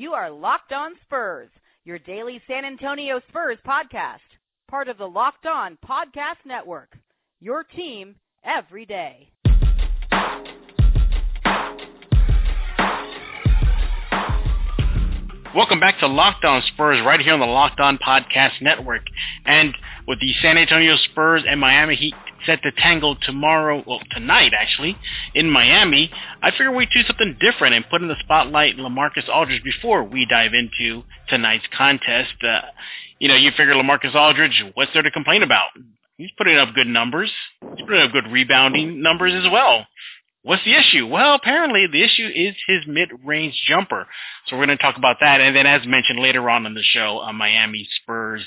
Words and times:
You 0.00 0.14
are 0.14 0.30
Locked 0.30 0.72
On 0.72 0.92
Spurs, 1.02 1.50
your 1.84 1.98
daily 1.98 2.40
San 2.48 2.64
Antonio 2.64 3.20
Spurs 3.28 3.58
podcast, 3.66 4.20
part 4.66 4.88
of 4.88 4.96
the 4.96 5.04
Locked 5.04 5.44
On 5.44 5.76
Podcast 5.86 6.46
Network. 6.46 6.96
Your 7.38 7.64
team 7.64 8.14
every 8.42 8.86
day. 8.86 9.28
Welcome 15.54 15.80
back 15.80 16.00
to 16.00 16.06
Locked 16.06 16.46
On 16.46 16.62
Spurs 16.72 17.04
right 17.04 17.20
here 17.20 17.34
on 17.34 17.40
the 17.40 17.44
Locked 17.44 17.80
On 17.80 17.98
Podcast 17.98 18.62
Network. 18.62 19.02
And 19.44 19.74
with 20.08 20.18
the 20.20 20.32
San 20.40 20.56
Antonio 20.56 20.96
Spurs 21.10 21.42
and 21.46 21.60
Miami 21.60 21.96
Heat 21.96 22.14
set 22.46 22.62
to 22.62 22.72
tangle 22.72 23.16
tomorrow, 23.22 23.82
well, 23.86 24.00
tonight 24.12 24.52
actually, 24.58 24.96
in 25.34 25.50
Miami, 25.50 26.10
I 26.42 26.50
figure 26.50 26.72
we'd 26.72 26.88
do 26.94 27.02
something 27.06 27.36
different 27.40 27.74
and 27.74 27.84
put 27.90 28.02
in 28.02 28.08
the 28.08 28.16
spotlight 28.22 28.76
LaMarcus 28.76 29.28
Aldridge 29.32 29.62
before 29.62 30.04
we 30.04 30.26
dive 30.28 30.52
into 30.54 31.02
tonight's 31.28 31.66
contest. 31.76 32.34
Uh, 32.42 32.66
you 33.18 33.28
know, 33.28 33.36
you 33.36 33.50
figure 33.56 33.74
LaMarcus 33.74 34.14
Aldridge, 34.14 34.64
what's 34.74 34.92
there 34.92 35.02
to 35.02 35.10
complain 35.10 35.42
about? 35.42 35.70
He's 36.16 36.30
putting 36.36 36.58
up 36.58 36.74
good 36.74 36.86
numbers. 36.86 37.32
He's 37.76 37.86
putting 37.86 38.02
up 38.02 38.12
good 38.12 38.30
rebounding 38.30 39.02
numbers 39.02 39.32
as 39.34 39.50
well. 39.50 39.86
What's 40.42 40.64
the 40.64 40.72
issue? 40.72 41.06
Well, 41.06 41.34
apparently 41.34 41.86
the 41.92 42.02
issue 42.02 42.26
is 42.26 42.54
his 42.66 42.80
mid-range 42.86 43.54
jumper. 43.68 44.06
So 44.46 44.56
we're 44.56 44.64
going 44.64 44.78
to 44.78 44.82
talk 44.82 44.96
about 44.96 45.16
that. 45.20 45.40
And 45.40 45.54
then 45.54 45.66
as 45.66 45.82
mentioned 45.86 46.18
later 46.18 46.48
on 46.48 46.64
in 46.64 46.72
the 46.72 46.82
show, 46.82 47.20
a 47.20 47.32
Miami 47.32 47.86
Spurs 48.00 48.42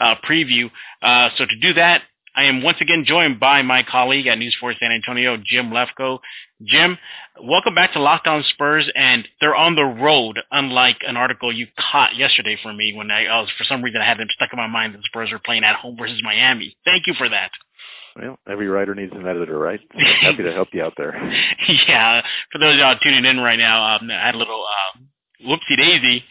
uh, 0.00 0.14
preview. 0.26 0.70
Uh, 1.02 1.28
so 1.36 1.44
to 1.44 1.56
do 1.60 1.74
that, 1.74 2.02
I 2.36 2.44
am 2.44 2.62
once 2.62 2.78
again 2.80 3.04
joined 3.06 3.38
by 3.38 3.62
my 3.62 3.82
colleague 3.88 4.26
at 4.26 4.38
News 4.38 4.56
4 4.58 4.74
San 4.80 4.90
Antonio, 4.90 5.36
Jim 5.36 5.70
Lefko. 5.70 6.18
Jim, 6.66 6.98
welcome 7.40 7.76
back 7.76 7.92
to 7.92 8.00
Locked 8.00 8.26
On 8.26 8.42
Spurs, 8.54 8.90
and 8.96 9.26
they're 9.40 9.54
on 9.54 9.76
the 9.76 9.84
road, 9.84 10.40
unlike 10.50 10.96
an 11.06 11.16
article 11.16 11.52
you 11.52 11.68
caught 11.92 12.16
yesterday 12.16 12.58
for 12.60 12.72
me 12.72 12.92
when 12.96 13.12
I, 13.12 13.26
I 13.26 13.40
was, 13.40 13.50
for 13.56 13.62
some 13.64 13.82
reason, 13.82 14.00
I 14.00 14.08
had 14.08 14.18
them 14.18 14.26
stuck 14.34 14.48
in 14.52 14.56
my 14.56 14.66
mind 14.66 14.94
that 14.94 14.98
the 14.98 15.04
Spurs 15.06 15.30
were 15.30 15.40
playing 15.44 15.62
at 15.62 15.76
home 15.76 15.96
versus 15.96 16.20
Miami. 16.24 16.76
Thank 16.84 17.06
you 17.06 17.14
for 17.16 17.28
that. 17.28 17.50
Well, 18.16 18.38
every 18.48 18.66
writer 18.66 18.96
needs 18.96 19.12
an 19.14 19.26
editor, 19.26 19.58
right? 19.58 19.80
So 19.92 20.30
happy 20.30 20.42
to 20.42 20.52
help 20.52 20.68
you 20.72 20.82
out 20.82 20.94
there. 20.96 21.14
yeah, 21.88 22.20
for 22.50 22.58
those 22.58 22.78
y'all 22.78 22.96
tuning 23.00 23.24
in 23.24 23.38
right 23.38 23.58
now, 23.58 23.96
um, 23.96 24.10
I 24.10 24.26
had 24.26 24.34
a 24.34 24.38
little 24.38 24.64
uh, 24.64 24.98
whoopsie 25.46 25.76
daisy. 25.76 26.24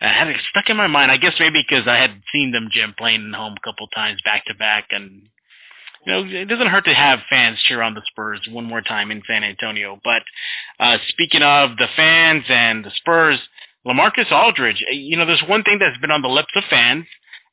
I 0.00 0.08
had 0.08 0.28
it 0.28 0.36
stuck 0.48 0.70
in 0.70 0.76
my 0.76 0.86
mind. 0.86 1.12
I 1.12 1.18
guess 1.18 1.34
maybe 1.38 1.62
because 1.68 1.86
I 1.86 1.96
had 1.96 2.22
seen 2.32 2.52
them, 2.52 2.68
Jim, 2.72 2.94
playing 2.96 3.30
at 3.34 3.38
home 3.38 3.52
a 3.52 3.66
couple 3.66 3.86
times 3.88 4.18
back 4.24 4.46
to 4.46 4.54
back, 4.54 4.88
and 4.90 5.28
you 6.06 6.12
know, 6.12 6.24
it 6.24 6.48
doesn't 6.48 6.68
hurt 6.68 6.84
to 6.86 6.94
have 6.94 7.18
fans 7.28 7.58
cheer 7.68 7.82
on 7.82 7.94
the 7.94 8.02
Spurs 8.10 8.40
one 8.50 8.64
more 8.64 8.80
time 8.80 9.10
in 9.10 9.22
San 9.26 9.44
Antonio. 9.44 10.00
But 10.02 10.22
uh, 10.82 10.96
speaking 11.08 11.42
of 11.42 11.76
the 11.76 11.88
fans 11.94 12.44
and 12.48 12.84
the 12.84 12.90
Spurs, 12.96 13.38
LaMarcus 13.86 14.32
Aldridge, 14.32 14.82
you 14.92 15.16
know, 15.16 15.26
there's 15.26 15.44
one 15.48 15.62
thing 15.62 15.78
that's 15.78 16.00
been 16.00 16.10
on 16.10 16.22
the 16.22 16.28
lips 16.28 16.52
of 16.56 16.64
fans 16.70 17.06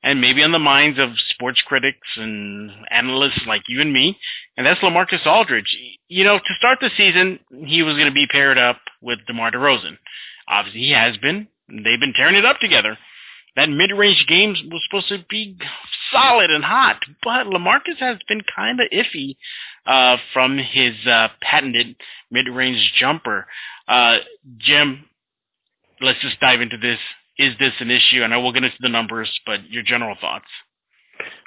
and 0.03 0.22
maybe 0.22 0.44
on 0.44 0.52
the 0.52 0.59
minds 0.59 1.00
of 1.00 1.09
sports 1.34 1.62
critics 1.66 2.08
and 2.16 2.72
analysts 2.92 3.42
like 3.48 3.62
you 3.68 3.81
and 3.81 3.92
me, 3.92 4.18
and 4.56 4.66
that's 4.66 4.80
LaMarcus 4.81 5.25
Aldridge. 5.25 5.75
You 6.08 6.23
know, 6.23 6.38
to 6.38 6.53
start 6.58 6.78
the 6.80 6.92
season, 6.95 7.40
he 7.66 7.84
was 7.84 7.95
going 7.95 8.08
to 8.08 8.14
be 8.14 8.28
paired 8.31 8.58
up 8.58 8.80
with 9.02 9.20
DeMar 9.28 9.52
DeRozan. 9.52 9.98
Obviously, 10.48 10.81
he 10.81 10.92
has 10.92 11.18
been. 11.18 11.48
They've 11.68 12.00
been 12.00 12.14
tearing 12.16 12.36
it 12.36 12.45
up 12.45 12.59
together. 12.59 12.98
That 13.56 13.70
mid-range 13.70 14.25
game 14.30 14.56
was 14.72 14.81
supposed 14.88 15.09
to 15.09 15.25
be 15.30 15.58
solid 16.11 16.52
and 16.52 16.63
hot, 16.63 16.97
but 17.23 17.47
LaMarcus 17.47 18.00
has 18.00 18.17
been 18.27 18.41
kind 18.55 18.80
of 18.80 18.88
iffy 18.91 19.36
uh, 19.86 20.17
from 20.33 20.58
his 20.58 20.94
uh, 21.05 21.27
patented 21.41 21.95
mid-range 22.31 22.94
jumper. 23.00 23.47
Uh, 23.88 24.17
Jim, 24.58 25.05
let's 26.02 26.22
just 26.22 26.39
dive 26.39 26.61
into 26.61 26.78
this 26.78 27.00
is 27.38 27.53
this 27.59 27.73
an 27.80 27.91
issue? 27.91 28.23
And 28.23 28.33
I 28.33 28.38
know 28.38 28.41
we'll 28.41 28.52
get 28.52 28.63
into 28.63 28.78
the 28.80 28.89
numbers, 28.89 29.30
but 29.45 29.69
your 29.69 29.83
general 29.83 30.16
thoughts. 30.19 30.45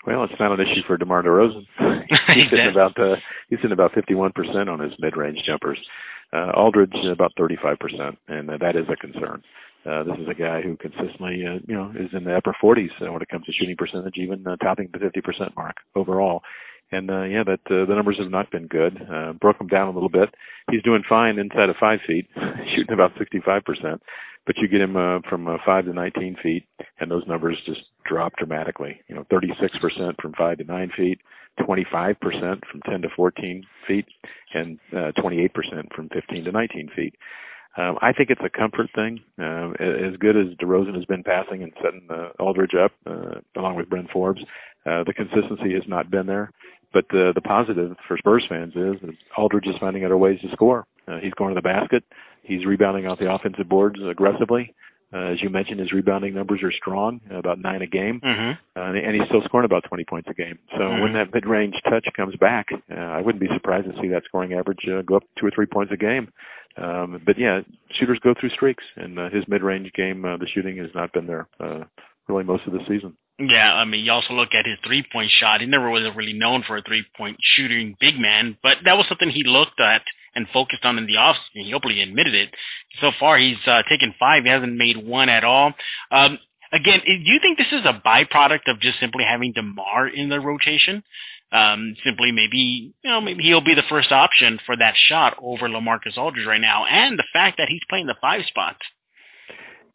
Well, 0.07 0.25
it's 0.25 0.33
not 0.41 0.59
an 0.59 0.61
issue 0.61 0.83
for 0.87 0.97
DeMar 0.97 1.23
DeRozan. 1.23 1.67
he's 2.35 2.51
sitting 2.51 2.71
about 2.71 2.99
uh, 2.99 3.17
he's 3.49 3.59
sitting 3.59 3.73
about 3.73 3.93
51% 3.93 4.69
on 4.69 4.81
his 4.81 4.93
mid-range 4.99 5.39
jumpers. 5.47 5.79
Uh, 6.33 6.53
Aldridge 6.57 6.95
about 7.11 7.33
35%, 7.39 8.17
and 8.29 8.51
uh, 8.51 8.59
that 8.61 8.77
is 8.77 8.87
a 8.89 8.97
concern. 8.97 9.43
Uh, 9.87 10.05
this 10.05 10.17
is 10.19 10.29
a 10.29 10.35
guy 10.35 10.61
who 10.61 10.77
consistently, 10.77 11.45
uh, 11.47 11.59
you 11.67 11.75
know, 11.75 11.93
is 11.99 12.11
in 12.13 12.25
the 12.25 12.37
upper 12.37 12.55
40s 12.63 12.91
uh, 13.01 13.11
when 13.13 13.23
it 13.23 13.29
comes 13.29 13.47
to 13.47 13.53
shooting 13.53 13.77
percentage, 13.77 14.17
even 14.17 14.47
uh, 14.47 14.57
topping 14.57 14.89
the 14.93 14.99
50% 14.99 15.57
mark 15.57 15.77
overall. 15.95 16.43
And 16.93 17.11
uh, 17.11 17.23
yeah, 17.23 17.45
that 17.45 17.61
uh, 17.67 17.87
the 17.87 17.95
numbers 17.95 18.19
have 18.19 18.31
not 18.31 18.51
been 18.51 18.67
good. 18.67 19.01
Uh, 19.11 19.33
broke 19.35 19.61
him 19.61 19.69
down 19.69 19.89
a 19.89 19.93
little 19.93 20.09
bit. 20.09 20.29
He's 20.71 20.83
doing 20.83 21.03
fine 21.09 21.39
inside 21.39 21.69
of 21.71 21.77
five 21.79 22.01
feet, 22.07 22.27
shooting 22.75 22.93
about 22.93 23.13
65 23.17 23.65
percent 23.65 24.03
but 24.47 24.57
you 24.59 24.69
get 24.69 24.81
him 24.81 24.97
uh, 24.97 25.21
from 25.29 25.47
uh, 25.49 25.59
5 25.65 25.85
to 25.87 25.93
19 25.93 26.37
feet, 26.43 26.65
and 26.99 27.11
those 27.11 27.27
numbers 27.27 27.57
just 27.67 27.83
drop 28.05 28.33
dramatically. 28.37 29.01
You 29.09 29.15
know, 29.15 29.25
36% 29.31 30.21
from 30.21 30.33
5 30.33 30.59
to 30.59 30.65
9 30.65 30.91
feet, 30.97 31.21
25% 31.61 32.17
from 32.71 32.81
10 32.89 33.03
to 33.03 33.09
14 33.15 33.65
feet, 33.87 34.07
and 34.55 34.79
uh, 34.93 35.13
28% 35.19 35.51
from 35.95 36.09
15 36.09 36.45
to 36.45 36.53
19 36.53 36.91
feet. 36.97 37.15
Um, 37.77 37.99
I 38.03 38.13
think 38.13 38.31
it's 38.31 38.41
a 38.45 38.51
comfort 38.51 38.89
thing. 38.95 39.21
Uh, 39.39 39.71
as 39.79 40.17
good 40.19 40.37
as 40.37 40.57
DeRozan 40.61 40.95
has 40.95 41.05
been 41.05 41.23
passing 41.23 41.63
and 41.63 41.73
setting 41.83 42.07
uh, 42.11 42.31
Aldridge 42.43 42.75
up, 42.75 42.93
uh, 43.07 43.41
along 43.57 43.77
with 43.77 43.89
Bryn 43.89 44.09
Forbes, 44.13 44.41
uh, 44.87 45.05
the 45.05 45.13
consistency 45.15 45.73
has 45.75 45.85
not 45.87 46.11
been 46.11 46.27
there. 46.27 46.51
But 46.93 47.05
uh, 47.15 47.33
the 47.35 47.43
positive 47.45 47.97
for 48.09 48.19
Spurs 48.19 48.45
fans 48.49 48.73
is 48.75 49.01
that 49.03 49.15
Aldridge 49.39 49.67
is 49.67 49.77
finding 49.79 50.05
other 50.05 50.19
ways 50.19 50.41
to 50.41 50.49
score. 50.53 50.87
Uh, 51.07 51.19
he's 51.23 51.33
going 51.35 51.55
to 51.55 51.59
the 51.59 51.63
basket. 51.63 52.03
He's 52.43 52.67
rebounding 52.67 53.07
off 53.07 53.19
the 53.19 53.33
offensive 53.33 53.69
boards 53.69 54.01
aggressively. 54.09 54.75
Uh, 55.13 55.33
as 55.33 55.43
you 55.43 55.51
mentioned, 55.51 55.81
his 55.81 55.93
rebounding 55.93 56.35
numbers 56.35 56.61
are 56.63 56.71
strong, 56.71 57.21
about 57.31 57.59
nine 57.59 57.83
a 57.83 57.87
game, 57.87 58.21
mm-hmm. 58.23 58.81
uh, 58.81 58.93
and 58.93 59.15
he's 59.15 59.27
still 59.27 59.43
scoring 59.45 59.65
about 59.65 59.83
20 59.89 60.05
points 60.05 60.29
a 60.31 60.35
game. 60.35 60.57
So 60.71 60.79
mm-hmm. 60.79 61.03
when 61.03 61.13
that 61.15 61.35
mid-range 61.35 61.75
touch 61.89 62.07
comes 62.15 62.37
back, 62.37 62.67
uh, 62.73 62.95
I 62.95 63.21
wouldn't 63.21 63.41
be 63.41 63.49
surprised 63.53 63.87
to 63.87 64.01
see 64.01 64.09
that 64.09 64.23
scoring 64.27 64.53
average 64.53 64.87
uh, 64.87 65.03
go 65.03 65.17
up 65.17 65.25
two 65.39 65.47
or 65.47 65.51
three 65.53 65.67
points 65.67 65.93
a 65.93 65.97
game. 65.97 66.29
Um, 66.81 67.21
but 67.27 67.39
yeah, 67.39 67.61
shooters 67.99 68.19
go 68.23 68.35
through 68.39 68.51
streaks, 68.51 68.85
and 68.97 69.19
uh, 69.19 69.29
his 69.31 69.45
mid-range 69.49 69.93
game, 69.95 70.25
uh, 70.25 70.37
the 70.37 70.47
shooting 70.55 70.79
has 70.79 70.89
not 70.95 71.13
been 71.13 71.27
there 71.27 71.47
uh, 71.61 71.85
really 72.29 72.45
most 72.45 72.67
of 72.67 72.73
the 72.73 72.81
season. 72.89 73.17
Yeah, 73.39 73.73
I 73.73 73.85
mean, 73.85 74.05
you 74.05 74.13
also 74.13 74.35
look 74.35 74.51
at 74.53 74.67
his 74.67 74.79
three 74.87 75.05
point 75.13 75.31
shot. 75.41 75.61
He 75.61 75.67
never 75.67 75.89
was 75.89 76.03
really 76.15 76.35
known 76.35 76.63
for 76.67 76.77
a 76.77 76.83
three 76.83 77.05
point 77.17 77.37
shooting 77.57 77.97
big 78.01 78.19
man, 78.19 78.57
but 78.63 78.79
that 78.85 78.97
was 78.97 79.07
something 79.09 79.31
he 79.31 79.45
looked 79.45 79.81
at 79.81 80.03
and 80.35 80.47
focused 80.53 80.85
on 80.85 80.99
in 80.99 81.07
the 81.07 81.15
offseason. 81.15 81.67
He 81.67 81.75
openly 81.75 82.03
admitted 82.03 82.35
it. 82.35 82.51
So 83.01 83.11
far, 83.19 83.39
he's 83.39 83.57
uh, 83.67 83.83
taken 83.89 84.15
five. 84.19 84.45
He 84.45 84.51
hasn't 84.51 84.77
made 84.77 84.97
one 84.97 85.29
at 85.29 85.43
all. 85.43 85.73
Um, 86.13 86.39
again, 86.73 87.01
do 87.05 87.31
you 87.33 87.41
think 87.41 87.59
this 87.59 87.73
is 87.73 87.85
a 87.85 88.01
byproduct 88.07 88.69
of 88.69 88.81
just 88.81 89.01
simply 89.01 89.25
having 89.29 89.53
DeMar 89.55 90.09
in 90.09 90.29
the 90.29 90.39
rotation? 90.39 91.03
Um, 91.53 91.97
simply 92.05 92.31
maybe, 92.31 92.95
you 93.03 93.11
know, 93.11 93.21
maybe 93.21 93.43
he'll 93.43 93.61
be 93.65 93.75
the 93.75 93.83
first 93.89 94.13
option 94.13 94.59
for 94.65 94.77
that 94.77 94.95
shot 95.09 95.37
over 95.43 95.69
LaMarcus 95.69 96.17
Aldridge 96.17 96.47
right 96.47 96.61
now, 96.61 96.85
and 96.89 97.19
the 97.19 97.25
fact 97.33 97.59
that 97.59 97.69
he's 97.69 97.81
playing 97.89 98.07
the 98.07 98.15
five 98.21 98.43
spot. 98.47 98.77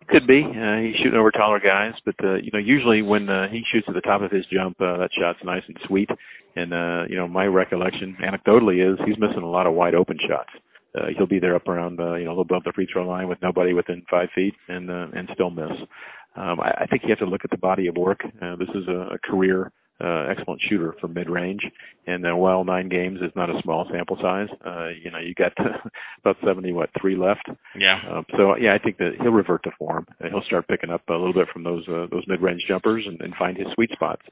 Could 0.08 0.28
be. 0.28 0.44
Uh, 0.44 0.78
he's 0.82 0.96
shooting 0.98 1.18
over 1.18 1.32
taller 1.32 1.60
guys, 1.60 1.94
but 2.06 2.16
uh, 2.24 2.36
you 2.36 2.52
know, 2.54 2.60
usually 2.60 3.02
when 3.02 3.28
uh, 3.28 3.48
he 3.50 3.64
shoots 3.72 3.88
at 3.88 3.96
the 3.96 4.02
top 4.02 4.22
of 4.22 4.32
his 4.32 4.46
jump, 4.52 4.80
uh, 4.80 4.98
that 4.98 5.10
shot's 5.18 5.40
nice 5.44 5.64
and 5.68 5.78
sweet. 5.88 6.10
And 6.56 6.74
uh, 6.74 7.04
you 7.10 7.16
know, 7.16 7.28
my 7.28 7.46
recollection, 7.46 8.16
anecdotally, 8.22 8.86
is 8.86 9.00
he's 9.06 9.18
missing 9.18 9.42
a 9.42 9.50
lot 9.50 9.66
of 9.66 9.74
wide 9.74 9.96
open 9.96 10.18
shots. 10.28 10.52
Uh, 10.96 11.08
he'll 11.18 11.26
be 11.26 11.40
there 11.40 11.56
up 11.56 11.68
around, 11.68 12.00
uh, 12.00 12.16
you 12.16 12.26
know, 12.26 12.32
a 12.32 12.38
little 12.38 12.44
above 12.44 12.64
the 12.64 12.72
free 12.74 12.88
throw 12.92 13.08
line 13.08 13.28
with 13.28 13.42
nobody 13.42 13.74
within 13.74 14.04
five 14.10 14.30
feet, 14.36 14.54
and 14.68 14.92
uh, 14.92 15.08
and 15.16 15.28
still 15.34 15.50
miss. 15.50 15.72
Um, 16.36 16.60
I, 16.60 16.82
I 16.82 16.86
think 16.86 17.04
you 17.04 17.10
have 17.10 17.20
to 17.20 17.26
look 17.26 17.42
at 17.44 17.50
the 17.50 17.58
body 17.58 17.88
of 17.88 17.96
work. 17.96 18.20
Uh, 18.42 18.56
this 18.58 18.70
is 18.76 18.88
a, 18.88 19.16
a 19.16 19.18
career 19.24 19.72
uh, 20.04 20.28
excellent 20.30 20.62
shooter 20.70 20.94
from 21.00 21.14
mid-range. 21.14 21.62
And 22.08 22.26
uh, 22.26 22.36
while 22.36 22.64
nine 22.64 22.90
games 22.90 23.20
is 23.22 23.32
not 23.36 23.50
a 23.50 23.62
small 23.64 23.88
sample 23.92 24.18
size, 24.22 24.48
uh, 24.66 24.90
you 25.02 25.10
know, 25.10 25.20
you 25.20 25.34
got 25.34 25.54
about 26.22 26.38
70, 26.46 26.74
what, 26.74 26.90
three 27.00 27.16
left. 27.16 27.48
Yeah. 27.78 28.00
Um, 28.12 28.26
so 28.38 28.56
yeah, 28.58 28.74
I 28.74 28.78
think 28.78 28.98
that 28.98 29.12
he'll 29.22 29.32
revert 29.32 29.64
to 29.64 29.72
form. 29.78 30.06
And 30.20 30.32
he'll 30.32 30.44
start 30.44 30.68
picking 30.68 30.90
up 30.90 31.02
a 31.10 31.14
little 31.14 31.34
bit 31.34 31.48
from 31.52 31.64
those 31.64 31.88
uh, 31.88 32.08
those 32.12 32.24
mid-range 32.28 32.64
jumpers 32.68 33.06
and, 33.08 33.20
and 33.22 33.34
find 33.36 33.58
his 33.58 33.68
sweet 33.74 33.92
spots 33.92 34.24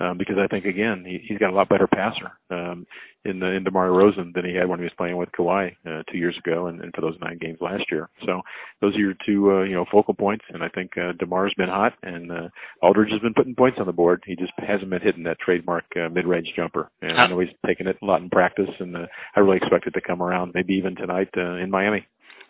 um, 0.00 0.18
because 0.18 0.36
I 0.38 0.46
think 0.46 0.64
again 0.64 1.04
he, 1.06 1.20
he's 1.26 1.38
got 1.38 1.50
a 1.50 1.56
lot 1.56 1.68
better 1.68 1.86
passer 1.86 2.32
um, 2.50 2.86
in 3.24 3.40
the 3.40 3.46
in 3.46 3.64
DeMar 3.64 3.88
DeRozan 3.88 4.32
than 4.34 4.44
he 4.44 4.54
had 4.54 4.68
when 4.68 4.78
he 4.78 4.84
was 4.84 4.92
playing 4.96 5.16
with 5.16 5.30
Kawhi 5.32 5.72
uh, 5.86 6.02
two 6.10 6.18
years 6.18 6.36
ago 6.44 6.66
and, 6.66 6.80
and 6.80 6.92
for 6.94 7.00
those 7.00 7.16
nine 7.20 7.38
games 7.38 7.58
last 7.60 7.84
year. 7.90 8.08
So 8.26 8.40
those 8.80 8.94
are 8.94 9.00
your 9.00 9.14
two 9.26 9.50
uh, 9.52 9.62
you 9.62 9.74
know 9.74 9.84
focal 9.90 10.14
points, 10.14 10.44
and 10.52 10.62
I 10.62 10.68
think 10.68 10.92
uh, 10.96 11.12
DeMar's 11.18 11.54
been 11.56 11.68
hot 11.68 11.94
and 12.02 12.30
uh, 12.30 12.48
Aldridge 12.82 13.12
has 13.12 13.20
been 13.20 13.34
putting 13.34 13.54
points 13.54 13.78
on 13.80 13.86
the 13.86 13.92
board. 13.92 14.22
He 14.26 14.36
just 14.36 14.52
hasn't 14.58 14.90
been 14.90 15.02
hitting 15.02 15.24
that 15.24 15.38
trademark 15.40 15.84
uh, 15.96 16.08
mid-range 16.08 16.48
jumper. 16.56 16.90
And 17.02 17.12
I 17.18 17.26
know 17.26 17.40
he's 17.40 17.48
taken 17.66 17.86
it 17.86 17.96
a 18.02 18.04
lot 18.04 18.22
in 18.22 18.30
practice, 18.30 18.70
and 18.80 18.96
uh, 18.96 19.06
I 19.36 19.40
really 19.40 19.56
expect 19.56 19.86
it 19.86 19.92
to 19.92 20.00
come 20.00 20.22
around 20.22 20.52
maybe 20.54 20.74
even 20.74 20.94
tonight 20.96 21.28
uh, 21.36 21.56
in 21.56 21.70
Miami. 21.70 22.06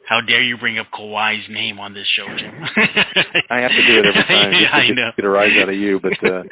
How 0.08 0.20
dare 0.22 0.42
you 0.42 0.56
bring 0.56 0.78
up 0.78 0.86
Kawhi's 0.92 1.44
name 1.50 1.78
on 1.78 1.92
this 1.92 2.06
show, 2.16 2.26
Jim? 2.38 2.54
I 3.50 3.58
have 3.60 3.70
to 3.72 3.86
do 3.86 3.98
it 4.00 4.06
every 4.06 4.24
time 4.24 4.52
yeah, 4.60 4.72
I 4.72 4.88
know. 4.88 5.10
get 5.14 5.24
a 5.24 5.28
rise 5.28 5.52
out 5.60 5.68
of 5.68 5.74
you. 5.74 6.00
But 6.00 6.16
uh, 6.24 6.42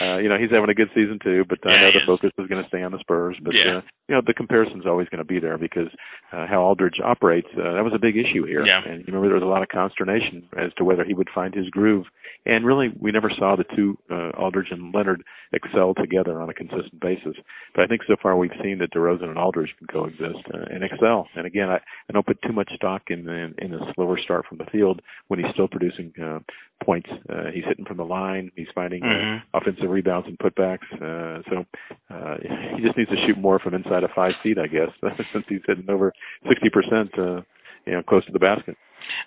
uh, 0.04 0.18
you 0.18 0.28
know, 0.28 0.36
he's 0.36 0.50
having 0.50 0.68
a 0.68 0.74
good 0.74 0.90
season 0.94 1.18
too. 1.24 1.44
But 1.48 1.58
I 1.64 1.74
Yeah, 1.74 1.80
know 1.82 1.92
the 1.92 1.98
is. 2.00 2.06
focus 2.06 2.30
is 2.38 2.46
going 2.46 2.62
to 2.62 2.68
stay 2.68 2.82
on 2.82 2.92
the 2.92 2.98
Spurs. 3.00 3.36
But 3.42 3.54
Yeah. 3.54 3.78
uh, 3.78 3.80
you 4.08 4.14
know, 4.14 4.20
the 4.24 4.34
comparison's 4.34 4.86
always 4.86 5.08
going 5.08 5.18
to 5.18 5.24
be 5.24 5.40
there 5.40 5.56
because 5.58 5.88
uh, 6.32 6.46
how 6.46 6.60
Aldridge 6.62 7.00
operates 7.02 7.48
uh, 7.56 7.72
that 7.72 7.82
was 7.82 7.94
a 7.94 7.98
big 7.98 8.16
issue 8.18 8.44
here. 8.44 8.64
Yeah. 8.66 8.82
And 8.86 9.00
you 9.00 9.06
remember 9.08 9.28
there 9.28 9.34
was 9.40 9.42
a 9.42 9.46
lot 9.46 9.62
of 9.62 9.68
consternation 9.68 10.46
as 10.58 10.72
to 10.76 10.84
whether 10.84 11.02
he 11.02 11.14
would 11.14 11.28
find 11.34 11.54
his 11.54 11.68
groove. 11.70 12.04
And 12.44 12.64
really, 12.66 12.92
we 13.00 13.10
never 13.12 13.30
saw 13.30 13.56
the 13.56 13.64
two 13.74 13.96
uh, 14.10 14.30
Aldridge 14.38 14.68
and 14.70 14.94
Leonard 14.94 15.22
excel 15.52 15.94
together 15.94 16.40
on 16.40 16.50
a 16.50 16.54
consistent 16.54 17.00
basis. 17.00 17.34
But 17.74 17.82
I 17.84 17.86
think 17.88 18.02
so 18.06 18.14
far 18.22 18.36
we've 18.36 18.50
seen 18.62 18.78
that 18.78 18.92
DeRozan 18.92 19.24
and 19.30 19.38
Aldridge 19.38 19.74
can 19.78 19.88
coexist 19.88 20.44
uh, 20.54 20.66
and 20.70 20.84
excel. 20.84 21.26
And 21.34 21.46
again, 21.46 21.70
I, 21.70 21.76
I 21.76 22.12
don't 22.12 22.26
put 22.26 22.40
too 22.42 22.52
much 22.52 22.70
stock 22.76 23.02
in, 23.10 23.28
in 23.28 23.54
in 23.58 23.74
a 23.74 23.92
slower 23.94 24.18
start 24.18 24.46
from 24.48 24.58
the 24.58 24.66
field 24.72 25.00
when 25.28 25.40
he's 25.40 25.52
still 25.52 25.68
producing 25.68 26.12
uh, 26.22 26.38
points. 26.84 27.08
Uh, 27.28 27.50
he's 27.52 27.64
hitting 27.64 27.84
from 27.84 27.96
the 27.96 28.04
line. 28.04 28.50
He's 28.56 28.68
finding 28.74 29.02
uh, 29.02 29.58
offensive 29.58 29.90
rebounds 29.90 30.28
and 30.28 30.38
putbacks. 30.38 30.86
Uh, 30.94 31.42
so 31.50 31.64
uh, 32.10 32.36
he 32.76 32.82
just 32.82 32.96
needs 32.96 33.10
to 33.10 33.16
shoot 33.26 33.38
more 33.38 33.58
from 33.58 33.74
inside 33.74 34.04
of 34.04 34.10
five 34.14 34.32
feet, 34.42 34.58
I 34.58 34.66
guess, 34.66 34.88
since 35.32 35.44
he's 35.48 35.60
hitting 35.66 35.88
over 35.88 36.12
60%, 36.44 37.18
uh, 37.18 37.42
you 37.86 37.92
know, 37.92 38.02
close 38.02 38.24
to 38.26 38.32
the 38.32 38.38
basket. 38.38 38.76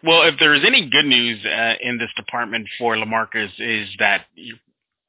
Well, 0.03 0.23
if 0.23 0.35
there's 0.39 0.63
any 0.65 0.89
good 0.89 1.05
news 1.05 1.45
uh, 1.45 1.73
in 1.81 1.97
this 1.97 2.09
department 2.15 2.67
for 2.77 2.95
Lamarcus 2.95 3.49
is 3.59 3.87
that 3.99 4.25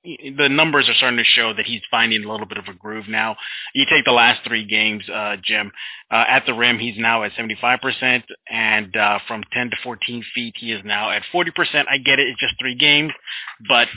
the 0.05 0.49
numbers 0.49 0.89
are 0.89 0.95
starting 0.95 1.19
to 1.19 1.25
show 1.25 1.53
that 1.55 1.67
he's 1.67 1.83
finding 1.91 2.25
a 2.25 2.31
little 2.31 2.47
bit 2.47 2.59
of 2.59 2.65
a 2.69 2.77
groove 2.77 3.05
now. 3.09 3.37
You 3.75 3.85
take 3.85 4.05
the 4.05 4.13
last 4.13 4.41
three 4.47 4.67
games, 4.67 5.05
uh, 5.09 5.37
Jim, 5.45 5.71
uh, 6.11 6.25
at 6.29 6.45
the 6.47 6.55
rim, 6.55 6.79
he's 6.79 6.97
now 6.97 7.23
at 7.25 7.33
75%, 7.33 8.23
and 8.51 8.97
uh, 8.97 9.19
from 9.29 9.43
10 9.53 9.71
to 9.71 9.77
14 9.83 10.25
feet, 10.35 10.55
he 10.59 10.73
is 10.73 10.81
now 10.85 11.11
at 11.11 11.23
40%. 11.35 11.49
I 11.91 11.99
get 11.99 12.19
it; 12.19 12.29
it's 12.29 12.41
just 12.41 12.55
three 12.59 12.77
games, 12.77 13.13
but 13.69 13.89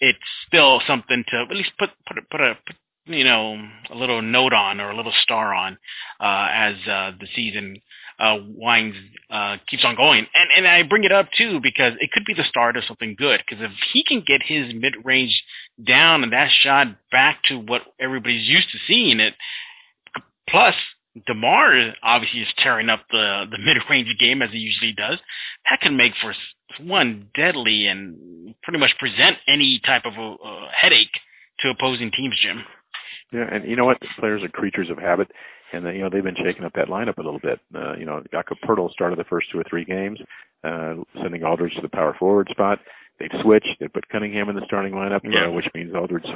it's 0.00 0.18
still 0.46 0.80
something 0.86 1.24
to 1.28 1.44
at 1.50 1.56
least 1.56 1.70
put 1.78 1.90
put 2.06 2.18
a, 2.18 2.22
put 2.30 2.40
a 2.40 2.54
put, 2.66 2.76
you 3.06 3.24
know 3.24 3.56
a 3.90 3.96
little 3.96 4.22
note 4.22 4.52
on 4.52 4.80
or 4.80 4.90
a 4.90 4.96
little 4.96 5.14
star 5.22 5.54
on 5.54 5.76
uh, 6.20 6.46
as 6.52 6.74
uh, 6.88 7.10
the 7.18 7.26
season 7.34 7.76
uh, 8.18 8.36
winds 8.48 8.96
uh, 9.30 9.56
keeps 9.68 9.84
on 9.84 9.96
going. 9.96 10.26
And 10.34 10.48
and 10.56 10.66
I 10.66 10.82
bring 10.82 11.04
it 11.04 11.12
up 11.12 11.28
too 11.36 11.60
because 11.62 11.92
it 12.00 12.10
could 12.12 12.24
be 12.26 12.34
the 12.34 12.48
start 12.48 12.76
of 12.76 12.84
something 12.86 13.14
good. 13.16 13.40
Because 13.46 13.64
if 13.64 13.70
he 13.92 14.04
can 14.06 14.22
get 14.26 14.40
his 14.44 14.74
mid 14.74 14.94
range 15.04 15.42
down 15.86 16.22
and 16.22 16.32
that 16.32 16.48
shot 16.62 16.88
back 17.10 17.42
to 17.48 17.58
what 17.58 17.82
everybody's 18.00 18.48
used 18.48 18.70
to 18.72 18.78
seeing 18.86 19.20
it, 19.20 19.34
plus 20.48 20.74
Demar 21.26 21.94
obviously 22.02 22.40
is 22.40 22.48
tearing 22.62 22.88
up 22.88 23.00
the 23.10 23.44
the 23.50 23.58
mid 23.64 23.76
range 23.90 24.08
game 24.20 24.42
as 24.42 24.50
he 24.50 24.58
usually 24.58 24.92
does. 24.92 25.18
That 25.70 25.80
can 25.80 25.96
make 25.96 26.12
for 26.20 26.34
one 26.80 27.28
deadly 27.34 27.86
and 27.86 28.54
pretty 28.62 28.78
much 28.78 28.90
present 28.98 29.36
any 29.46 29.80
type 29.84 30.02
of 30.04 30.12
a, 30.14 30.44
a 30.44 30.68
headache 30.78 31.08
to 31.60 31.70
opposing 31.70 32.10
teams, 32.10 32.36
Jim. 32.42 32.64
Yeah, 33.32 33.46
and 33.52 33.68
you 33.68 33.76
know 33.76 33.84
what? 33.84 33.98
Players 34.18 34.42
are 34.42 34.48
creatures 34.48 34.88
of 34.90 34.98
habit, 34.98 35.30
and 35.72 35.86
uh, 35.86 35.90
you 35.90 36.00
know 36.00 36.10
they've 36.10 36.22
been 36.22 36.36
shaking 36.42 36.64
up 36.64 36.72
that 36.74 36.88
lineup 36.88 37.18
a 37.18 37.22
little 37.22 37.40
bit. 37.40 37.60
Uh, 37.74 37.94
you 37.96 38.04
know, 38.04 38.22
Jakob 38.30 38.58
Poeltl 38.66 38.90
started 38.92 39.18
the 39.18 39.24
first 39.24 39.50
two 39.52 39.58
or 39.58 39.64
three 39.68 39.84
games, 39.84 40.18
uh, 40.64 40.94
sending 41.22 41.44
Aldridge 41.44 41.74
to 41.76 41.82
the 41.82 41.88
power 41.88 42.14
forward 42.18 42.48
spot. 42.50 42.78
They've 43.18 43.40
switched. 43.42 43.76
They 43.80 43.88
put 43.88 44.08
Cunningham 44.08 44.48
in 44.48 44.54
the 44.56 44.62
starting 44.64 44.92
lineup, 44.92 45.20
Yeah. 45.24 45.46
uh, 45.48 45.50
which 45.50 45.66
means 45.74 45.94
Aldridge 45.94 46.26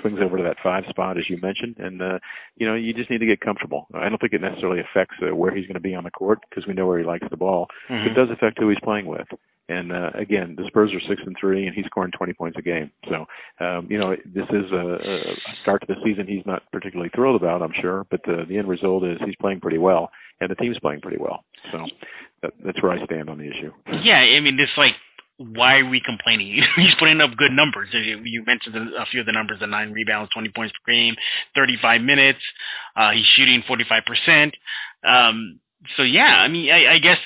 swings 0.00 0.18
over 0.22 0.36
to 0.36 0.42
that 0.44 0.56
five 0.62 0.84
spot, 0.88 1.18
as 1.18 1.28
you 1.28 1.38
mentioned. 1.42 1.76
And 1.78 2.00
uh, 2.00 2.18
you 2.56 2.66
know, 2.66 2.74
you 2.74 2.92
just 2.94 3.10
need 3.10 3.18
to 3.18 3.26
get 3.26 3.40
comfortable. 3.40 3.86
I 3.94 4.08
don't 4.08 4.20
think 4.20 4.32
it 4.32 4.40
necessarily 4.40 4.80
affects 4.80 5.16
uh, 5.22 5.34
where 5.34 5.54
he's 5.54 5.66
going 5.66 5.74
to 5.74 5.80
be 5.80 5.94
on 5.94 6.04
the 6.04 6.10
court 6.10 6.38
because 6.48 6.66
we 6.66 6.74
know 6.74 6.86
where 6.86 6.98
he 6.98 7.04
likes 7.04 7.26
the 7.30 7.36
ball. 7.36 7.66
Mhm. 7.88 8.06
It 8.06 8.14
does 8.14 8.28
affect 8.30 8.58
who 8.58 8.68
he's 8.68 8.78
playing 8.82 9.06
with. 9.06 9.26
And 9.68 9.92
uh, 9.92 10.10
again, 10.14 10.56
the 10.56 10.64
Spurs 10.66 10.90
are 10.92 11.00
six 11.08 11.22
and 11.24 11.36
three, 11.38 11.66
and 11.66 11.74
he's 11.76 11.84
scoring 11.86 12.10
20 12.10 12.32
points 12.32 12.58
a 12.58 12.62
game. 12.62 12.90
So, 13.08 13.24
um, 13.64 13.86
you 13.88 13.98
know, 13.98 14.16
this 14.26 14.46
is 14.50 14.72
a, 14.72 14.98
a 15.00 15.34
start 15.62 15.80
to 15.82 15.86
the 15.94 16.00
season 16.04 16.26
he's 16.26 16.44
not 16.44 16.62
particularly 16.72 17.08
thrilled 17.14 17.40
about, 17.40 17.62
I'm 17.62 17.72
sure. 17.80 18.04
But 18.10 18.20
the, 18.24 18.44
the 18.48 18.58
end 18.58 18.66
result 18.68 19.04
is 19.04 19.18
he's 19.24 19.36
playing 19.36 19.60
pretty 19.60 19.78
well, 19.78 20.10
and 20.40 20.50
the 20.50 20.56
team's 20.56 20.78
playing 20.80 21.02
pretty 21.02 21.18
well. 21.18 21.44
So 21.70 21.86
that, 22.42 22.52
that's 22.64 22.82
where 22.82 22.90
I 22.90 23.04
stand 23.04 23.30
on 23.30 23.38
the 23.38 23.44
issue. 23.48 23.72
Yeah, 24.02 24.16
I 24.18 24.40
mean, 24.40 24.58
it's 24.58 24.72
like, 24.76 24.94
why 25.40 25.78
are 25.78 25.88
we 25.88 26.02
complaining? 26.04 26.62
He's 26.76 26.94
putting 26.98 27.20
up 27.22 27.30
good 27.36 27.52
numbers. 27.52 27.88
You 27.92 28.44
mentioned 28.46 28.76
a 28.76 29.06
few 29.06 29.20
of 29.20 29.26
the 29.26 29.32
numbers: 29.32 29.58
the 29.60 29.66
nine 29.66 29.92
rebounds, 29.92 30.30
20 30.34 30.50
points 30.54 30.74
per 30.84 30.92
game, 30.92 31.14
35 31.54 32.02
minutes. 32.02 32.38
Uh, 32.94 33.10
he's 33.12 33.24
shooting 33.36 33.62
45 33.66 34.02
percent. 34.06 34.54
Um, 35.02 35.60
so 35.96 36.02
yeah, 36.02 36.44
I 36.44 36.48
mean, 36.48 36.70
I, 36.70 36.94
I 36.94 36.98
guess 36.98 37.16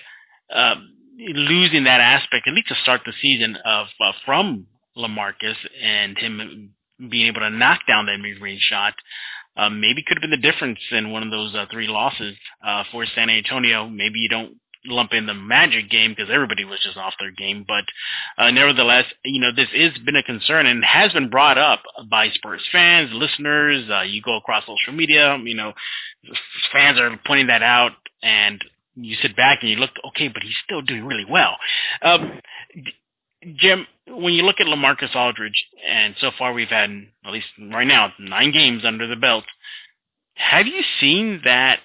um, 0.54 0.90
losing 1.18 1.84
that 1.84 2.00
aspect, 2.00 2.46
at 2.46 2.54
least 2.54 2.68
to 2.68 2.76
start 2.84 3.00
the 3.04 3.12
season, 3.20 3.56
of 3.66 3.86
uh, 4.00 4.12
from 4.24 4.66
Lamarcus 4.96 5.58
and 5.82 6.16
him 6.16 6.70
being 7.10 7.26
able 7.26 7.40
to 7.40 7.50
knock 7.50 7.80
down 7.88 8.06
that 8.06 8.18
mid-range 8.22 8.62
shot. 8.70 8.94
Um, 9.56 9.80
maybe 9.80 10.02
could 10.06 10.16
have 10.16 10.22
been 10.22 10.30
the 10.30 10.50
difference 10.52 10.78
in 10.90 11.10
one 11.10 11.22
of 11.22 11.30
those 11.30 11.54
uh, 11.54 11.66
three 11.70 11.86
losses 11.88 12.36
uh, 12.64 12.82
for 12.90 13.06
San 13.14 13.30
Antonio. 13.30 13.88
Maybe 13.88 14.18
you 14.18 14.28
don't 14.28 14.56
lump 14.86 15.10
in 15.12 15.26
the 15.26 15.34
Magic 15.34 15.90
game 15.90 16.12
because 16.12 16.30
everybody 16.32 16.64
was 16.64 16.78
just 16.82 16.96
off 16.96 17.14
their 17.18 17.30
game. 17.30 17.64
But 17.66 17.84
uh, 18.42 18.50
nevertheless, 18.50 19.04
you 19.24 19.40
know, 19.40 19.50
this 19.54 19.68
has 19.74 19.92
been 20.04 20.16
a 20.16 20.22
concern 20.22 20.66
and 20.66 20.84
has 20.84 21.12
been 21.12 21.30
brought 21.30 21.58
up 21.58 21.82
by 22.10 22.28
Spurs 22.34 22.62
fans, 22.72 23.10
listeners. 23.12 23.88
Uh, 23.90 24.02
you 24.02 24.22
go 24.22 24.36
across 24.36 24.64
social 24.64 24.96
media, 24.96 25.36
you 25.42 25.54
know, 25.54 25.72
fans 26.72 26.98
are 26.98 27.18
pointing 27.26 27.48
that 27.48 27.62
out, 27.62 27.92
and 28.22 28.62
you 28.94 29.16
sit 29.22 29.36
back 29.36 29.58
and 29.62 29.70
you 29.70 29.76
look, 29.76 29.90
okay, 30.08 30.28
but 30.28 30.42
he's 30.42 30.54
still 30.64 30.82
doing 30.82 31.04
really 31.04 31.26
well. 31.28 31.56
Um, 32.02 32.40
Jim, 33.56 33.86
when 34.06 34.32
you 34.32 34.42
look 34.42 34.56
at 34.60 34.66
Lamarcus 34.66 35.14
Aldridge, 35.14 35.66
and 35.86 36.14
so 36.20 36.30
far 36.38 36.52
we've 36.52 36.68
had, 36.68 36.90
at 37.26 37.32
least 37.32 37.46
right 37.72 37.86
now, 37.86 38.12
nine 38.18 38.52
games 38.52 38.84
under 38.84 39.06
the 39.06 39.16
belt, 39.16 39.44
have 40.34 40.66
you 40.66 40.82
seen 41.00 41.40
that 41.44 41.80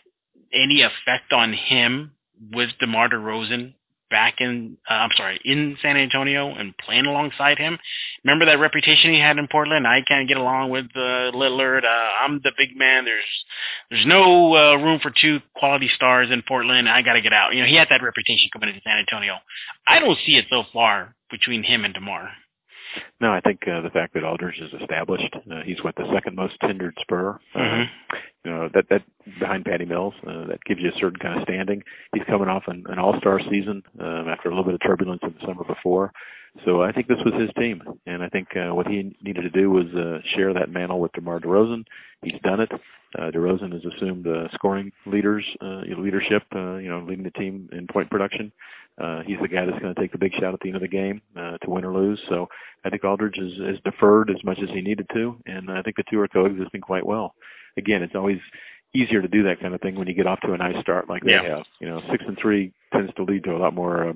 any 0.54 0.82
effect 0.82 1.32
on 1.32 1.54
him 1.54 2.12
with 2.52 2.70
DeMar 2.80 3.10
DeRozan 3.10 3.74
back 4.10 4.36
in, 4.40 4.76
uh, 4.90 4.94
I'm 4.94 5.12
sorry, 5.16 5.40
in 5.46 5.78
San 5.82 5.96
Antonio 5.96 6.50
and 6.56 6.74
playing 6.78 7.06
alongside 7.06 7.58
him? 7.60 7.78
Remember 8.24 8.46
that 8.46 8.60
reputation 8.60 9.14
he 9.14 9.20
had 9.20 9.38
in 9.38 9.48
Portland? 9.48 9.86
I 9.86 10.00
can't 10.08 10.28
get 10.28 10.38
along 10.38 10.72
with 10.72 10.86
uh, 10.96 11.32
Lillard. 11.38 11.84
Uh, 11.84 12.24
I'm 12.26 12.40
the 12.44 12.52
big 12.58 12.76
man. 12.76 13.06
There's 13.06 13.24
there's 13.90 14.06
no 14.08 14.56
uh, 14.56 14.76
room 14.76 15.00
for 15.02 15.12
two 15.22 15.40
quality 15.56 15.90
stars 15.96 16.30
in 16.32 16.42
Portland. 16.48 16.90
I 16.90 17.02
got 17.02 17.14
to 17.14 17.22
get 17.22 17.34
out. 17.34 17.54
You 17.54 17.62
know, 17.62 17.68
he 17.68 17.76
had 17.76 17.88
that 17.90 18.04
reputation 18.04 18.50
coming 18.52 18.70
into 18.70 18.82
San 18.84 18.98
Antonio. 18.98 19.36
I 19.88 20.00
don't 20.00 20.18
see 20.26 20.34
it 20.34 20.46
so 20.50 20.64
far 20.74 21.16
between 21.32 21.64
him 21.64 21.86
and 21.86 21.94
DeMar. 21.94 22.30
No, 23.22 23.32
I 23.32 23.40
think 23.42 23.60
uh, 23.68 23.82
the 23.82 23.92
fact 23.92 24.16
that 24.16 24.24
Aldridge 24.24 24.60
is 24.60 24.82
established, 24.82 25.36
uh, 25.36 25.62
he's 25.64 25.78
what 25.84 25.96
the 25.96 26.10
second 26.12 26.36
most 26.36 26.56
tendered 26.62 26.98
Spur. 27.02 27.40
Uh, 27.54 27.60
Mhm. 27.60 27.90
You 28.46 28.52
know 28.52 28.70
that 28.74 28.86
that 28.90 29.04
behind 29.40 29.66
Patty 29.66 29.86
Mills, 29.86 30.14
uh, 30.28 30.48
that 30.48 30.64
gives 30.66 30.82
you 30.82 30.90
a 30.90 31.00
certain 31.00 31.20
kind 31.20 31.40
of 31.40 31.44
standing. 31.44 31.84
He's 32.14 32.24
coming 32.28 32.48
off 32.48 32.64
an, 32.68 32.84
an 32.88 33.00
All-Star 33.00 33.40
season 33.50 33.84
um, 34.00 34.28
after 34.28 34.50
a 34.50 34.52
little 34.52 34.66
bit 34.66 34.74
of 34.74 34.82
turbulence 34.86 35.22
in 35.24 35.34
the 35.34 35.46
summer 35.46 35.64
before. 35.64 36.12
So 36.66 36.82
I 36.82 36.92
think 36.92 37.08
this 37.08 37.20
was 37.24 37.40
his 37.40 37.52
team, 37.58 37.82
and 38.08 38.24
I 38.24 38.30
think 38.30 38.48
uh, 38.56 38.74
what 38.74 38.88
he 38.88 39.16
needed 39.22 39.42
to 39.42 39.50
do 39.50 39.70
was 39.70 39.86
uh, 39.96 40.20
share 40.36 40.54
that 40.54 40.70
mantle 40.70 41.00
with 41.00 41.12
DeMar 41.14 41.40
DeRozan. 41.40 41.84
He's 42.24 42.42
done 42.44 42.60
it. 42.60 42.72
Uh, 43.18 43.32
DeRozan 43.32 43.72
has 43.72 43.82
assumed 43.86 44.28
uh, 44.28 44.48
scoring 44.54 44.92
leaders 45.06 45.46
uh, 45.62 45.82
leadership, 45.98 46.44
uh, 46.56 46.76
you 46.78 46.90
know, 46.90 47.06
leading 47.08 47.24
the 47.24 47.32
team 47.32 47.70
in 47.72 47.88
point 47.88 48.10
production. 48.10 48.52
Uh, 49.02 49.22
he's 49.26 49.38
the 49.42 49.48
guy 49.48 49.66
that's 49.66 49.80
going 49.80 49.94
to 49.94 50.02
take 50.02 50.12
the 50.12 50.18
big 50.18 50.34
shot 50.40 50.54
at 50.54 50.60
the 50.60 50.68
end 50.68 50.76
of 50.76 50.82
the 50.82 50.88
game 50.88 51.22
uh, 51.38 51.58
to 51.60 51.70
win 51.70 51.86
or 51.86 51.94
lose. 51.94 52.20
So 52.30 52.48
I 52.84 52.90
think 52.90 53.04
Aldridge 53.04 53.38
is, 53.38 53.54
is 53.54 53.80
deferred 53.86 54.30
as 54.30 54.44
much 54.44 54.58
as 54.62 54.70
he 54.74 54.82
needed 54.82 55.08
to, 55.14 55.38
and 55.46 55.72
I 55.72 55.82
think 55.82 55.96
the 55.96 56.04
two 56.10 56.20
are 56.20 56.28
coexisting 56.28 56.82
quite 56.82 57.06
well. 57.06 57.34
Again, 57.78 58.04
it's 58.04 58.16
always 58.16 58.40
easier 58.94 59.22
to 59.22 59.28
do 59.28 59.44
that 59.44 59.60
kind 59.60 59.74
of 59.76 59.82
thing 59.82 59.96
when 59.96 60.08
you 60.08 60.16
get 60.16 60.26
off 60.26 60.40
to 60.42 60.54
a 60.54 60.58
nice 60.58 60.80
start 60.82 61.10
like 61.10 61.24
they 61.24 61.34
Yeah. 61.34 61.58
have. 61.58 61.66
You 61.80 61.88
know, 61.88 62.02
six 62.10 62.24
and 62.28 62.38
three 62.38 62.72
tends 62.92 63.14
to 63.16 63.24
lead 63.24 63.44
to 63.44 63.56
a 63.56 63.60
lot 63.60 63.76
more, 63.76 64.10
uh, 64.10 64.14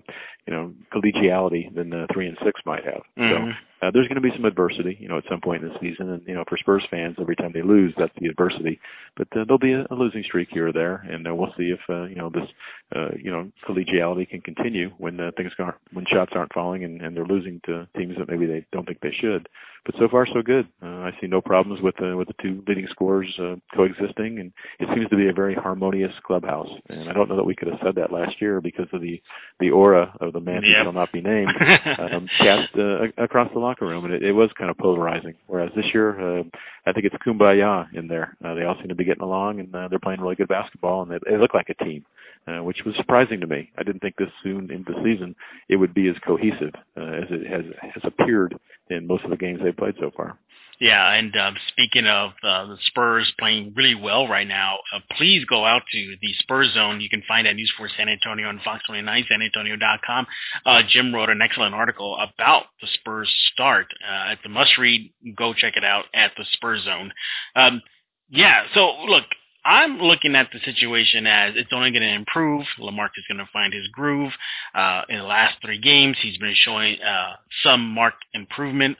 you 0.47 0.53
know, 0.53 0.73
collegiality 0.91 1.73
than 1.75 1.91
the 1.91 2.07
three 2.11 2.27
and 2.27 2.37
six 2.43 2.59
might 2.65 2.83
have. 2.83 3.03
Mhm. 3.17 3.29
So 3.29 3.53
uh, 3.83 3.91
there's 3.91 4.07
going 4.07 4.15
to 4.15 4.21
be 4.21 4.31
some 4.31 4.45
adversity, 4.45 4.97
you 4.99 5.07
know, 5.07 5.17
at 5.17 5.25
some 5.29 5.41
point 5.41 5.63
in 5.63 5.69
the 5.69 5.79
season, 5.79 6.09
and 6.09 6.25
you 6.27 6.33
know, 6.33 6.43
for 6.47 6.57
Spurs 6.57 6.83
fans, 6.89 7.17
every 7.19 7.35
time 7.35 7.51
they 7.51 7.61
lose, 7.61 7.93
that's 7.97 8.13
the 8.19 8.27
adversity. 8.27 8.79
But 9.15 9.27
uh, 9.35 9.43
there'll 9.45 9.59
be 9.59 9.73
a, 9.73 9.85
a 9.91 9.95
losing 9.95 10.23
streak 10.23 10.49
here 10.51 10.67
or 10.69 10.71
there, 10.71 11.05
and 11.07 11.27
uh, 11.27 11.35
we'll 11.35 11.53
see 11.57 11.69
if 11.69 11.79
uh, 11.89 12.05
you 12.05 12.15
know 12.15 12.29
this, 12.29 12.47
uh, 12.95 13.09
you 13.21 13.29
know, 13.29 13.51
collegiality 13.67 14.27
can 14.27 14.41
continue 14.41 14.89
when 14.97 15.19
uh, 15.19 15.31
things 15.37 15.51
aren't, 15.59 15.77
when 15.91 16.05
shots 16.05 16.31
aren't 16.33 16.53
falling, 16.53 16.83
and, 16.83 17.01
and 17.01 17.15
they're 17.15 17.25
losing 17.25 17.61
to 17.65 17.87
teams 17.95 18.15
that 18.17 18.29
maybe 18.29 18.45
they 18.47 18.65
don't 18.71 18.85
think 18.87 18.99
they 19.01 19.13
should. 19.19 19.47
But 19.85 19.95
so 19.99 20.07
far, 20.09 20.25
so 20.27 20.41
good. 20.41 20.65
Uh, 20.81 20.87
I 21.03 21.11
see 21.19 21.27
no 21.27 21.41
problems 21.41 21.81
with 21.81 21.95
uh, 22.01 22.15
with 22.15 22.29
the 22.29 22.33
two 22.41 22.63
leading 22.67 22.87
scorers 22.89 23.27
uh, 23.37 23.55
coexisting, 23.75 24.39
and 24.39 24.53
it 24.79 24.87
seems 24.95 25.09
to 25.09 25.17
be 25.17 25.27
a 25.27 25.33
very 25.33 25.55
harmonious 25.55 26.13
clubhouse. 26.25 26.69
And 26.87 27.09
I 27.09 27.13
don't 27.13 27.27
know 27.27 27.35
that 27.35 27.43
we 27.43 27.53
could 27.53 27.67
have 27.67 27.79
said 27.83 27.95
that 27.95 28.11
last 28.11 28.39
year, 28.39 28.61
because 28.61 28.87
of 28.93 29.01
the 29.01 29.21
the 29.59 29.71
aura 29.71 30.15
of 30.21 30.31
the 30.31 30.39
man 30.39 30.61
Yep. 30.63 30.63
who 30.63 30.83
shall 30.85 30.93
not 30.93 31.11
be 31.11 31.19
named 31.21 31.49
um, 31.99 32.29
cast 32.39 32.69
uh, 32.77 33.07
across 33.21 33.51
the 33.53 33.59
locker 33.59 33.85
room, 33.85 34.05
and 34.05 34.13
it, 34.13 34.23
it 34.23 34.31
was 34.31 34.49
kind 34.57 34.69
of 34.69 34.77
polarizing. 34.77 35.33
Whereas 35.47 35.71
this 35.75 35.85
year, 35.93 36.39
uh, 36.39 36.43
I 36.85 36.93
think 36.93 37.05
it's 37.05 37.15
kumbaya 37.25 37.87
in 37.93 38.07
there. 38.07 38.37
Uh, 38.43 38.53
they 38.53 38.63
all 38.63 38.75
seem 38.79 38.87
to 38.87 38.95
be 38.95 39.03
getting 39.03 39.23
along, 39.23 39.59
and 39.59 39.75
uh, 39.75 39.89
they're 39.89 39.99
playing 39.99 40.21
really 40.21 40.35
good 40.35 40.47
basketball, 40.47 41.01
and 41.01 41.11
they, 41.11 41.17
they 41.29 41.37
look 41.37 41.53
like 41.53 41.67
a 41.69 41.83
team, 41.83 42.05
uh, 42.47 42.63
which 42.63 42.77
was 42.85 42.95
surprising 42.95 43.41
to 43.41 43.47
me. 43.47 43.69
I 43.77 43.83
didn't 43.83 44.01
think 44.01 44.15
this 44.15 44.29
soon 44.43 44.71
into 44.71 44.93
the 44.93 45.03
season 45.03 45.35
it 45.67 45.75
would 45.75 45.93
be 45.93 46.07
as 46.07 46.15
cohesive 46.25 46.73
uh, 46.95 47.01
as 47.01 47.27
it 47.29 47.47
has 47.47 47.65
has 47.81 48.03
appeared 48.05 48.55
in 48.89 49.07
most 49.07 49.23
of 49.23 49.29
the 49.29 49.37
games 49.37 49.59
they've 49.63 49.72
played 49.73 49.95
so 49.99 50.11
far. 50.15 50.37
Yeah, 50.79 51.13
and 51.13 51.33
um, 51.37 51.55
speaking 51.69 52.07
of 52.07 52.31
uh, 52.43 52.65
the 52.65 52.77
Spurs 52.87 53.31
playing 53.39 53.73
really 53.75 53.95
well 53.95 54.27
right 54.27 54.47
now, 54.47 54.79
uh, 54.93 54.99
please 55.17 55.45
go 55.45 55.65
out 55.65 55.83
to 55.91 56.15
the 56.21 56.33
Spurs 56.39 56.73
Zone. 56.73 56.99
You 56.99 57.09
can 57.09 57.23
find 57.27 57.45
that 57.45 57.55
News 57.55 57.71
for 57.77 57.87
San 57.95 58.09
Antonio 58.09 58.49
on 58.49 58.59
Fox29, 58.59 59.05
SanAntonio.com. 59.31 60.27
Uh, 60.65 60.81
Jim 60.89 61.13
wrote 61.13 61.29
an 61.29 61.41
excellent 61.41 61.75
article 61.75 62.17
about 62.17 62.63
the 62.81 62.87
Spurs 62.95 63.33
start. 63.53 63.87
Uh, 64.01 64.33
it's 64.33 64.41
a 64.45 64.49
must 64.49 64.77
read. 64.77 65.13
Go 65.37 65.53
check 65.53 65.73
it 65.77 65.83
out 65.83 66.05
at 66.13 66.31
the 66.37 66.45
Spurs 66.53 66.83
Zone. 66.83 67.11
Um, 67.55 67.81
yeah, 68.29 68.63
so 68.73 69.03
look, 69.07 69.23
I'm 69.65 69.99
looking 69.99 70.35
at 70.35 70.49
the 70.51 70.59
situation 70.65 71.25
as 71.25 71.53
it's 71.55 71.71
only 71.73 71.91
going 71.91 72.01
to 72.01 72.13
improve. 72.13 72.65
Lamarck 72.79 73.11
is 73.17 73.23
going 73.29 73.37
to 73.37 73.49
find 73.53 73.73
his 73.73 73.87
groove. 73.93 74.31
Uh, 74.75 75.03
in 75.07 75.19
the 75.19 75.23
last 75.23 75.55
three 75.61 75.79
games, 75.79 76.17
he's 76.21 76.37
been 76.37 76.55
showing 76.65 76.97
uh, 77.01 77.35
some 77.63 77.87
marked 77.87 78.25
improvement. 78.33 78.97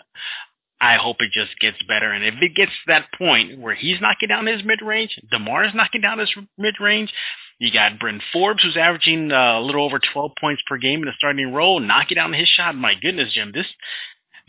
I 0.83 0.97
hope 1.01 1.17
it 1.21 1.31
just 1.31 1.57
gets 1.59 1.77
better. 1.87 2.11
And 2.11 2.25
if 2.25 2.33
it 2.41 2.55
gets 2.55 2.71
to 2.71 2.87
that 2.87 3.07
point 3.17 3.57
where 3.57 3.73
he's 3.73 4.01
knocking 4.01 4.27
down 4.27 4.47
his 4.47 4.65
mid 4.65 4.81
range, 4.85 5.17
DeMar 5.31 5.63
is 5.63 5.71
knocking 5.73 6.01
down 6.01 6.19
his 6.19 6.29
mid 6.57 6.75
range, 6.81 7.09
you 7.57 7.71
got 7.71 7.99
Bryn 7.99 8.19
Forbes, 8.33 8.61
who's 8.61 8.75
averaging 8.75 9.31
uh, 9.31 9.59
a 9.59 9.61
little 9.61 9.85
over 9.85 9.97
12 10.11 10.31
points 10.41 10.61
per 10.67 10.77
game 10.77 10.99
in 10.99 11.05
the 11.05 11.13
starting 11.17 11.53
role, 11.53 11.79
knocking 11.79 12.15
down 12.15 12.33
his 12.33 12.49
shot. 12.49 12.75
My 12.75 12.95
goodness, 13.01 13.33
Jim, 13.33 13.51
this 13.53 13.67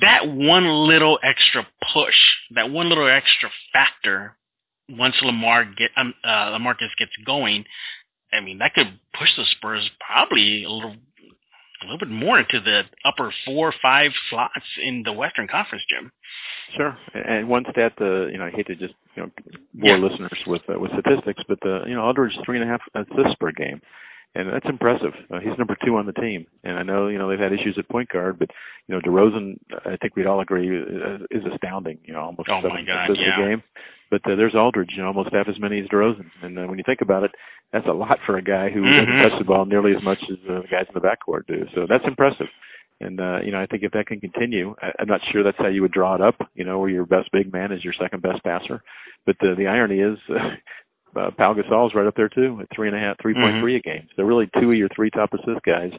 that 0.01 0.27
one 0.27 0.89
little 0.89 1.21
extra 1.23 1.65
push, 1.95 2.17
that 2.57 2.69
one 2.69 2.89
little 2.89 3.09
extra 3.09 3.49
factor, 3.73 4.37
once 4.89 5.15
Lamar 5.23 5.65
get 5.65 5.91
um, 5.97 6.15
uh, 6.25 6.51
Lamarcus 6.59 6.91
gets 6.99 7.13
going, 7.25 7.65
I 8.33 8.41
mean 8.41 8.59
that 8.59 8.75
could 8.75 8.99
push 9.17 9.29
the 9.37 9.45
Spurs 9.53 9.89
probably 10.05 10.65
a 10.65 10.69
little 10.69 10.97
a 11.85 11.93
little 11.93 11.99
bit 11.99 12.11
more 12.11 12.39
into 12.39 12.61
the 12.61 12.83
upper 13.05 13.33
four 13.45 13.69
or 13.69 13.75
five 13.83 14.11
slots 14.31 14.67
in 14.83 15.03
the 15.05 15.13
Western 15.13 15.47
Conference, 15.47 15.85
Jim. 15.89 16.11
Sure. 16.77 16.97
And 17.15 17.49
one 17.49 17.65
stat, 17.71 17.93
uh, 18.01 18.27
you 18.27 18.39
know, 18.39 18.47
I 18.47 18.51
hate 18.51 18.67
to 18.67 18.75
just 18.75 18.95
you 19.15 19.23
know 19.23 19.31
bore 19.75 19.97
Yeah. 19.97 20.05
listeners 20.05 20.39
with 20.47 20.63
uh, 20.69 20.79
with 20.79 20.91
statistics, 20.93 21.43
but 21.49 21.59
uh, 21.65 21.85
you 21.85 21.95
know, 21.95 22.03
Aldridge 22.03 22.37
three 22.45 22.59
and 22.61 22.69
a 22.69 22.71
half 22.73 22.81
assists 22.95 23.37
per 23.39 23.53
game, 23.53 23.81
and 24.35 24.49
that's 24.53 24.67
impressive. 24.69 25.13
Uh, 25.33 25.39
he's 25.41 25.57
number 25.59 25.77
two 25.85 25.97
on 25.97 26.07
the 26.07 26.13
team, 26.13 26.47
and 26.65 26.77
I 26.79 26.83
know 26.83 27.09
you 27.09 27.19
know 27.19 27.29
they've 27.29 27.39
had 27.39 27.53
issues 27.53 27.77
at 27.79 27.89
point 27.89 28.09
guard, 28.09 28.39
but 28.39 28.51
you 28.89 28.95
know, 28.95 29.01
DeRozan, 29.01 29.59
I 29.87 29.97
think 29.97 30.17
we'd 30.17 30.27
all 30.27 30.41
agree 30.41 30.69
is, 30.77 31.21
is 31.31 31.43
astounding. 31.53 31.99
You 32.05 32.15
know, 32.15 32.21
almost 32.21 32.49
Oh, 32.51 32.61
seven 32.63 32.85
God, 32.87 33.05
assists 33.11 33.25
yeah. 33.27 33.43
a 33.45 33.49
game. 33.49 33.63
But 34.11 34.21
uh, 34.31 34.37
there's 34.37 34.55
Aldridge, 34.55 34.91
you 34.95 35.03
know, 35.03 35.09
almost 35.09 35.33
half 35.33 35.49
as 35.49 35.59
many 35.59 35.81
as 35.81 35.87
DeRozan, 35.89 36.27
and 36.43 36.59
uh, 36.59 36.67
when 36.67 36.79
you 36.79 36.85
think 36.87 37.01
about 37.01 37.25
it, 37.25 37.31
that's 37.73 37.87
a 37.87 37.93
lot 37.93 38.19
for 38.27 38.37
a 38.37 38.43
guy 38.43 38.69
who 38.71 38.83
Mhm. 38.83 39.07
doesn't 39.07 39.31
touch 39.31 39.39
the 39.39 39.45
ball 39.45 39.65
nearly 39.65 39.95
as 39.97 40.03
much 40.03 40.19
as 40.31 40.37
uh, 40.49 40.61
the 40.61 40.69
guys 40.71 40.87
in 40.89 40.95
the 40.95 41.01
backcourt 41.01 41.47
do. 41.47 41.67
So 41.75 41.87
that's 41.89 42.05
impressive. 42.07 42.47
And 43.01 43.21
uh, 43.21 43.39
you 43.45 43.51
know, 43.51 43.61
I 43.61 43.67
think 43.67 43.83
if 43.83 43.91
that 43.93 44.07
can 44.07 44.21
continue, 44.21 44.75
I, 44.81 44.93
I'm 45.01 45.09
not 45.09 45.21
sure 45.33 45.43
that's 45.43 45.59
how 45.59 45.67
you 45.69 45.83
would 45.83 45.91
draw 45.93 46.15
it 46.15 46.21
up. 46.21 46.37
You 46.55 46.65
know, 46.65 46.79
where 46.79 46.91
your 46.91 47.07
best 47.07 47.31
big 47.33 47.53
man 47.53 47.73
is 47.73 47.83
your 47.83 47.95
second 47.99 48.23
best 48.23 48.45
passer. 48.45 48.83
But 49.27 49.37
the 49.41 49.55
the 49.57 49.67
irony 49.67 49.99
is, 50.01 50.19
uh, 50.31 50.51
uh, 51.17 51.31
Pau 51.37 51.55
Gasol's 51.55 51.95
right 51.95 52.07
up 52.07 52.15
there 52.17 52.29
too 52.29 52.59
at 52.61 52.69
three 52.75 52.89
and 52.89 52.97
a 52.97 53.01
half, 53.01 53.17
three 53.21 53.35
point 53.35 53.57
three 53.61 53.77
a 53.77 53.81
game. 53.81 54.07
So 54.17 54.23
really, 54.23 54.49
two 54.61 54.71
of 54.71 54.77
your 54.77 54.89
three 54.95 55.11
top 55.11 55.33
assist 55.33 55.63
guys 55.65 55.93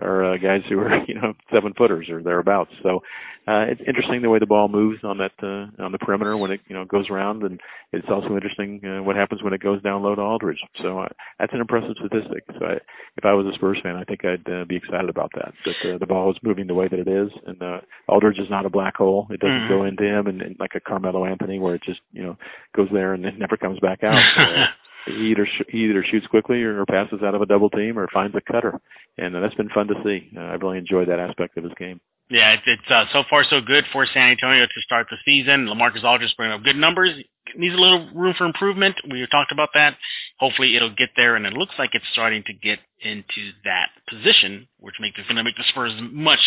are 0.00 0.34
uh, 0.34 0.36
guys 0.38 0.62
who 0.68 0.78
are 0.78 1.04
you 1.08 1.14
know 1.14 1.34
seven 1.52 1.72
footers 1.76 2.08
or 2.10 2.22
thereabouts. 2.22 2.70
So 2.82 3.00
uh, 3.48 3.66
it's 3.68 3.80
interesting 3.86 4.22
the 4.22 4.30
way 4.30 4.38
the 4.38 4.46
ball 4.46 4.68
moves 4.68 5.02
on 5.04 5.18
that 5.18 5.32
uh, 5.42 5.82
on 5.82 5.92
the 5.92 5.98
perimeter 5.98 6.36
when 6.36 6.50
it 6.52 6.60
you 6.68 6.74
know 6.74 6.84
goes 6.84 7.10
around, 7.10 7.42
and 7.42 7.60
it's 7.92 8.06
also 8.08 8.34
interesting 8.34 8.80
uh, 8.84 9.02
what 9.02 9.16
happens 9.16 9.42
when 9.42 9.52
it 9.52 9.60
goes 9.62 9.82
down 9.82 10.02
low 10.02 10.14
to 10.14 10.22
Aldridge. 10.22 10.60
So 10.80 11.00
uh, 11.00 11.08
that's 11.38 11.52
an 11.52 11.60
impressive 11.60 11.96
statistic. 11.98 12.44
So 12.58 12.66
I, 12.66 12.72
if 13.16 13.24
I 13.24 13.32
was 13.32 13.46
a 13.46 13.54
Spurs 13.54 13.78
fan, 13.82 13.96
I 13.96 14.04
think 14.04 14.24
I'd 14.24 14.48
uh, 14.50 14.64
be 14.64 14.76
excited 14.76 15.10
about 15.10 15.30
that. 15.34 15.52
That 15.64 15.94
uh, 15.94 15.98
the 15.98 16.06
ball 16.06 16.30
is 16.30 16.36
moving 16.42 16.66
the 16.66 16.74
way 16.74 16.88
that 16.88 16.98
it 16.98 17.08
is, 17.08 17.30
and 17.46 17.60
uh, 17.62 17.80
Aldridge 18.08 18.38
is 18.38 18.48
not 18.50 18.64
a 18.66 18.70
black 18.70 18.96
hole. 18.96 19.26
It 19.30 19.40
doesn't 19.40 19.52
Mhm. 19.62 19.68
go 19.68 19.84
into 19.84 20.04
him, 20.04 20.26
and, 20.28 20.40
and 20.40 20.56
like 20.58 20.74
a 20.74 20.80
Carmelo 20.80 21.24
Anthony, 21.26 21.58
where 21.58 21.74
it 21.74 21.82
just 21.84 22.00
you 22.12 22.22
know 22.22 22.36
goes 22.74 22.88
there 22.92 23.12
and 23.14 23.24
it 23.26 23.38
never 23.38 23.56
comes 23.56 23.78
back 23.80 24.02
out. 24.02 24.22
Uh, 24.36 24.61
he 25.06 25.30
either 25.30 25.46
sh- 25.46 25.64
he 25.68 25.78
either 25.84 26.04
shoots 26.10 26.26
quickly 26.26 26.62
or 26.62 26.84
passes 26.86 27.22
out 27.22 27.34
of 27.34 27.42
a 27.42 27.46
double 27.46 27.70
team 27.70 27.98
or 27.98 28.08
finds 28.12 28.36
a 28.36 28.40
cutter, 28.40 28.80
and 29.18 29.34
uh, 29.36 29.40
that's 29.40 29.54
been 29.54 29.68
fun 29.70 29.88
to 29.88 29.94
see. 30.04 30.30
Uh, 30.36 30.40
I 30.40 30.54
really 30.54 30.78
enjoyed 30.78 31.08
that 31.08 31.18
aspect 31.20 31.56
of 31.56 31.64
his 31.64 31.72
game. 31.78 32.00
Yeah, 32.32 32.56
it's, 32.64 32.90
uh, 32.90 33.04
so 33.12 33.24
far 33.28 33.44
so 33.44 33.60
good 33.60 33.84
for 33.92 34.06
San 34.06 34.30
Antonio 34.30 34.64
to 34.64 34.80
start 34.86 35.06
the 35.10 35.18
season. 35.22 35.66
Lamarcus 35.66 36.02
Aldridge 36.02 36.34
bringing 36.34 36.56
up 36.56 36.64
good 36.64 36.76
numbers. 36.76 37.10
Needs 37.54 37.74
a 37.74 37.78
little 37.78 38.08
room 38.14 38.32
for 38.38 38.46
improvement. 38.46 38.96
We 39.10 39.26
talked 39.30 39.52
about 39.52 39.68
that. 39.74 39.98
Hopefully 40.38 40.74
it'll 40.74 40.94
get 40.94 41.10
there, 41.14 41.36
and 41.36 41.44
it 41.44 41.52
looks 41.52 41.74
like 41.78 41.90
it's 41.92 42.06
starting 42.14 42.42
to 42.46 42.54
get 42.54 42.78
into 43.00 43.52
that 43.64 43.90
position, 44.08 44.66
which 44.80 44.94
makes 44.98 45.18
it's 45.18 45.28
going 45.28 45.36
to 45.36 45.44
make 45.44 45.58
the 45.58 45.64
Spurs 45.68 45.92
much 46.10 46.40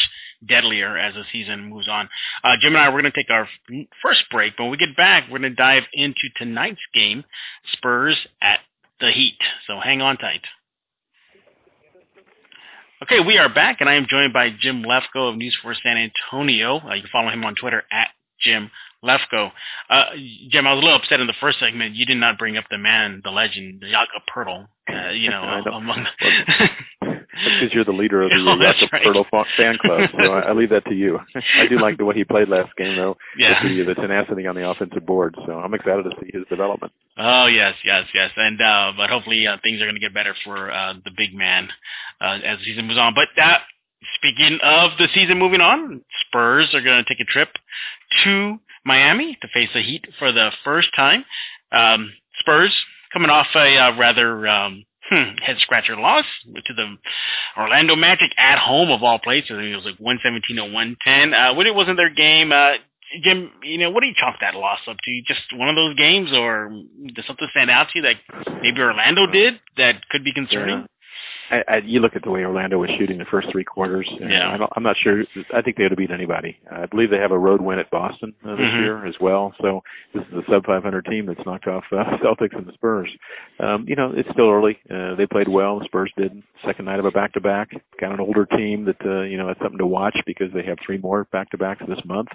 deadlier 0.50 0.98
as 0.98 1.14
the 1.14 1.22
season 1.32 1.70
moves 1.70 1.88
on. 1.88 2.10
Uh, 2.44 2.54
Jim 2.60 2.74
and 2.74 2.84
I 2.84 2.90
we're 2.90 3.02
going 3.02 3.14
to 3.14 3.24
take 3.24 3.30
our 3.30 3.48
first 4.02 4.22
break, 4.32 4.54
but 4.58 4.64
when 4.64 4.72
we 4.72 4.78
get 4.78 4.98
back, 4.98 5.26
we're 5.30 5.38
going 5.38 5.52
to 5.52 5.56
dive 5.56 5.84
into 5.94 6.34
tonight's 6.36 6.82
game, 6.96 7.24
Spurs 7.74 8.18
at 8.42 8.58
the 9.00 9.12
Heat. 9.12 9.38
So 9.68 9.80
hang 9.84 10.02
on 10.02 10.18
tight. 10.18 10.42
Okay, 13.04 13.20
we 13.20 13.38
are 13.38 13.54
back, 13.54 13.82
and 13.82 13.90
I 13.90 13.96
am 13.96 14.08
joined 14.10 14.32
by 14.32 14.48
Jim 14.62 14.82
Lefko 14.82 15.30
of 15.30 15.36
News 15.36 15.54
4 15.62 15.76
San 15.84 15.98
Antonio. 15.98 16.80
Uh, 16.80 16.94
you 16.94 17.02
can 17.02 17.10
follow 17.12 17.30
him 17.30 17.44
on 17.44 17.54
Twitter 17.54 17.84
at 17.92 18.08
Jim 18.40 18.72
Lefko. 19.04 19.52
Uh, 19.90 20.04
Jim, 20.50 20.66
I 20.66 20.72
was 20.74 20.82
a 20.82 20.86
little 20.86 20.96
upset 20.96 21.20
in 21.20 21.28
the 21.28 21.34
first 21.42 21.60
segment. 21.60 21.94
You 21.94 22.06
did 22.06 22.16
not 22.16 22.38
bring 22.38 22.56
up 22.56 22.64
the 22.72 22.78
man, 22.78 23.20
the 23.26 23.32
legend, 23.32 23.82
Jakob 23.82 24.22
Poeltl. 24.34 24.68
Uh, 24.90 25.10
you 25.10 25.30
know, 25.34 25.44
among 25.74 26.06
That's 26.22 27.05
because 27.44 27.74
you're 27.74 27.86
the 27.86 27.92
leader 27.92 28.24
of 28.24 28.30
the 28.30 28.36
Oh, 28.48 28.58
Jakob 28.60 28.90
right. 28.94 29.06
Poeltl 29.06 29.46
fan 29.58 29.78
club, 29.82 30.10
so 30.12 30.32
I, 30.32 30.50
I 30.50 30.54
leave 30.54 30.70
that 30.70 30.86
to 30.86 30.96
you. 30.96 31.20
I 31.60 31.68
do 31.68 31.80
like 31.80 31.98
the 31.98 32.06
way 32.06 32.16
he 32.16 32.24
played 32.24 32.50
last 32.50 32.76
game, 32.78 32.96
though. 32.96 33.18
yeah. 33.38 33.62
The, 33.62 33.84
the 33.84 33.96
tenacity 33.96 34.48
on 34.48 34.56
the 34.56 34.68
offensive 34.68 35.06
board, 35.06 35.36
so 35.46 35.54
I'm 35.54 35.74
excited 35.74 36.04
to 36.04 36.12
see 36.22 36.30
his 36.34 36.48
development. 36.50 36.94
Oh 37.18 37.48
yes, 37.48 37.76
yes, 37.84 38.06
yes, 38.14 38.32
and 38.36 38.62
uh, 38.62 38.92
but 38.98 39.10
hopefully 39.10 39.48
uh, 39.48 39.58
things 39.64 39.82
are 39.82 39.86
going 39.86 39.96
to 39.96 40.02
get 40.02 40.14
better 40.14 40.36
for 40.44 40.72
uh, 40.72 40.94
the 41.04 41.12
big 41.16 41.34
man 41.34 41.68
uh, 42.22 42.40
as 42.44 42.60
the 42.60 42.66
season 42.66 42.88
moves 42.88 43.00
on. 43.00 43.14
But 43.14 43.30
uh, 43.42 43.58
speaking 44.16 44.60
of 44.64 44.92
the 44.98 45.08
season 45.14 45.38
moving 45.38 45.62
on, 45.62 46.02
Spurs 46.28 46.74
are 46.74 46.82
going 46.82 47.04
to 47.04 47.10
take 47.10 47.20
a 47.20 47.32
trip 47.32 47.50
to 48.24 48.58
Miami 48.86 49.38
to 49.42 49.48
face 49.54 49.70
the 49.74 49.82
Heat 49.82 50.06
for 50.20 50.32
the 50.32 50.52
first 50.64 50.90
time. 50.96 51.26
Um, 51.72 52.12
Spurs 52.40 52.74
coming 53.12 53.30
off 53.30 53.48
a 53.56 53.78
uh, 53.78 53.98
rather 53.98 54.48
um, 54.48 54.84
hmm, 55.10 55.38
head 55.46 55.58
scratcher 55.60 55.96
loss 55.96 56.26
to 56.46 56.74
the 56.74 56.96
Orlando 57.58 57.96
Magic 57.96 58.32
at 58.38 58.60
home 58.60 58.92
of 58.92 59.04
all 59.04 59.20
places. 59.20 59.52
I 59.52 59.62
think 59.62 59.74
it 59.74 59.76
was 59.76 59.86
like 59.86 60.00
117 60.00 60.58
to 60.58 60.64
110. 60.64 61.34
Uh, 61.34 61.54
when 61.54 61.68
it 61.68 61.76
wasn't 61.76 61.98
their 61.98 62.14
game, 62.14 62.52
uh, 62.52 62.74
Jim, 63.24 63.52
you 63.64 63.78
know, 63.78 63.92
what 63.92 64.02
do 64.02 64.08
you 64.08 64.16
chalk 64.18 64.36
that 64.42 64.56
loss 64.56 64.80
up 64.90 64.98
to? 65.04 65.22
Just 65.28 65.42
one 65.54 65.70
of 65.70 65.76
those 65.76 65.96
games, 65.96 66.34
or 66.34 66.70
does 67.14 67.26
something 67.28 67.48
stand 67.52 67.70
out 67.70 67.88
to 67.94 68.00
you 68.00 68.02
that 68.02 68.16
maybe 68.62 68.82
Orlando 68.82 69.28
did 69.28 69.60
that 69.78 70.02
could 70.10 70.24
be 70.24 70.34
concerning? 70.34 70.86
I, 71.52 71.62
I, 71.68 71.78
you 71.86 72.00
look 72.00 72.16
at 72.16 72.24
the 72.24 72.32
way 72.32 72.44
Orlando 72.44 72.80
was 72.80 72.90
shooting 72.98 73.18
the 73.20 73.26
first 73.30 73.48
three 73.52 73.64
quarters. 73.64 74.10
and 74.20 74.32
Yeah. 74.32 74.52
I 74.52 74.58
don't, 74.58 74.72
I'm 74.76 74.84
not 74.84 74.96
sure. 75.04 75.24
I 75.54 75.62
think 75.62 75.78
they 75.78 75.84
would 75.84 75.92
have 75.92 75.98
beat 75.98 76.12
anybody. 76.12 76.58
I 76.72 76.86
believe 76.88 77.10
they 77.12 77.18
have 77.18 77.32
a 77.32 77.38
road 77.38 77.62
win 77.62 77.78
at 77.80 77.90
Boston 77.92 78.34
uh, 78.44 78.56
this 78.56 78.66
Mhm. 78.66 78.82
year 78.82 79.06
as 79.06 79.16
well. 79.22 79.54
So 79.62 79.84
this 80.14 80.24
is 80.28 80.34
a 80.34 80.42
sub 80.52 80.66
500 80.66 81.06
team 81.06 81.28
that's 81.28 81.46
knocked 81.46 81.68
off 81.68 81.84
uh, 81.92 82.04
Celtics 82.24 82.56
and 82.58 82.66
the 82.66 82.74
Spurs. 82.74 83.10
Um, 83.60 83.86
you 83.88 83.96
know, 83.96 84.12
it's 84.16 84.30
still 84.32 84.50
early. 84.50 84.78
Uh, 84.90 85.16
they 85.16 85.26
played 85.28 85.48
well. 85.48 85.80
The 85.80 85.86
Spurs 85.86 86.12
did. 86.18 86.42
Second 86.66 86.86
night 86.86 87.00
of 87.00 87.06
a 87.06 87.12
back 87.12 87.34
to 87.34 87.42
back. 87.42 87.70
Got 88.02 88.14
an 88.14 88.20
older 88.20 88.46
team 88.46 88.86
that 88.86 89.06
uh, 89.06 89.22
you 89.22 89.38
know 89.38 89.46
that's 89.48 89.60
something 89.60 89.78
to 89.78 89.86
watch 89.86 90.18
because 90.26 90.48
they 90.54 90.64
have 90.64 90.78
three 90.84 90.98
more 90.98 91.26
back 91.26 91.52
to 91.52 91.58
backs 91.58 91.82
this 91.88 92.04
month. 92.06 92.30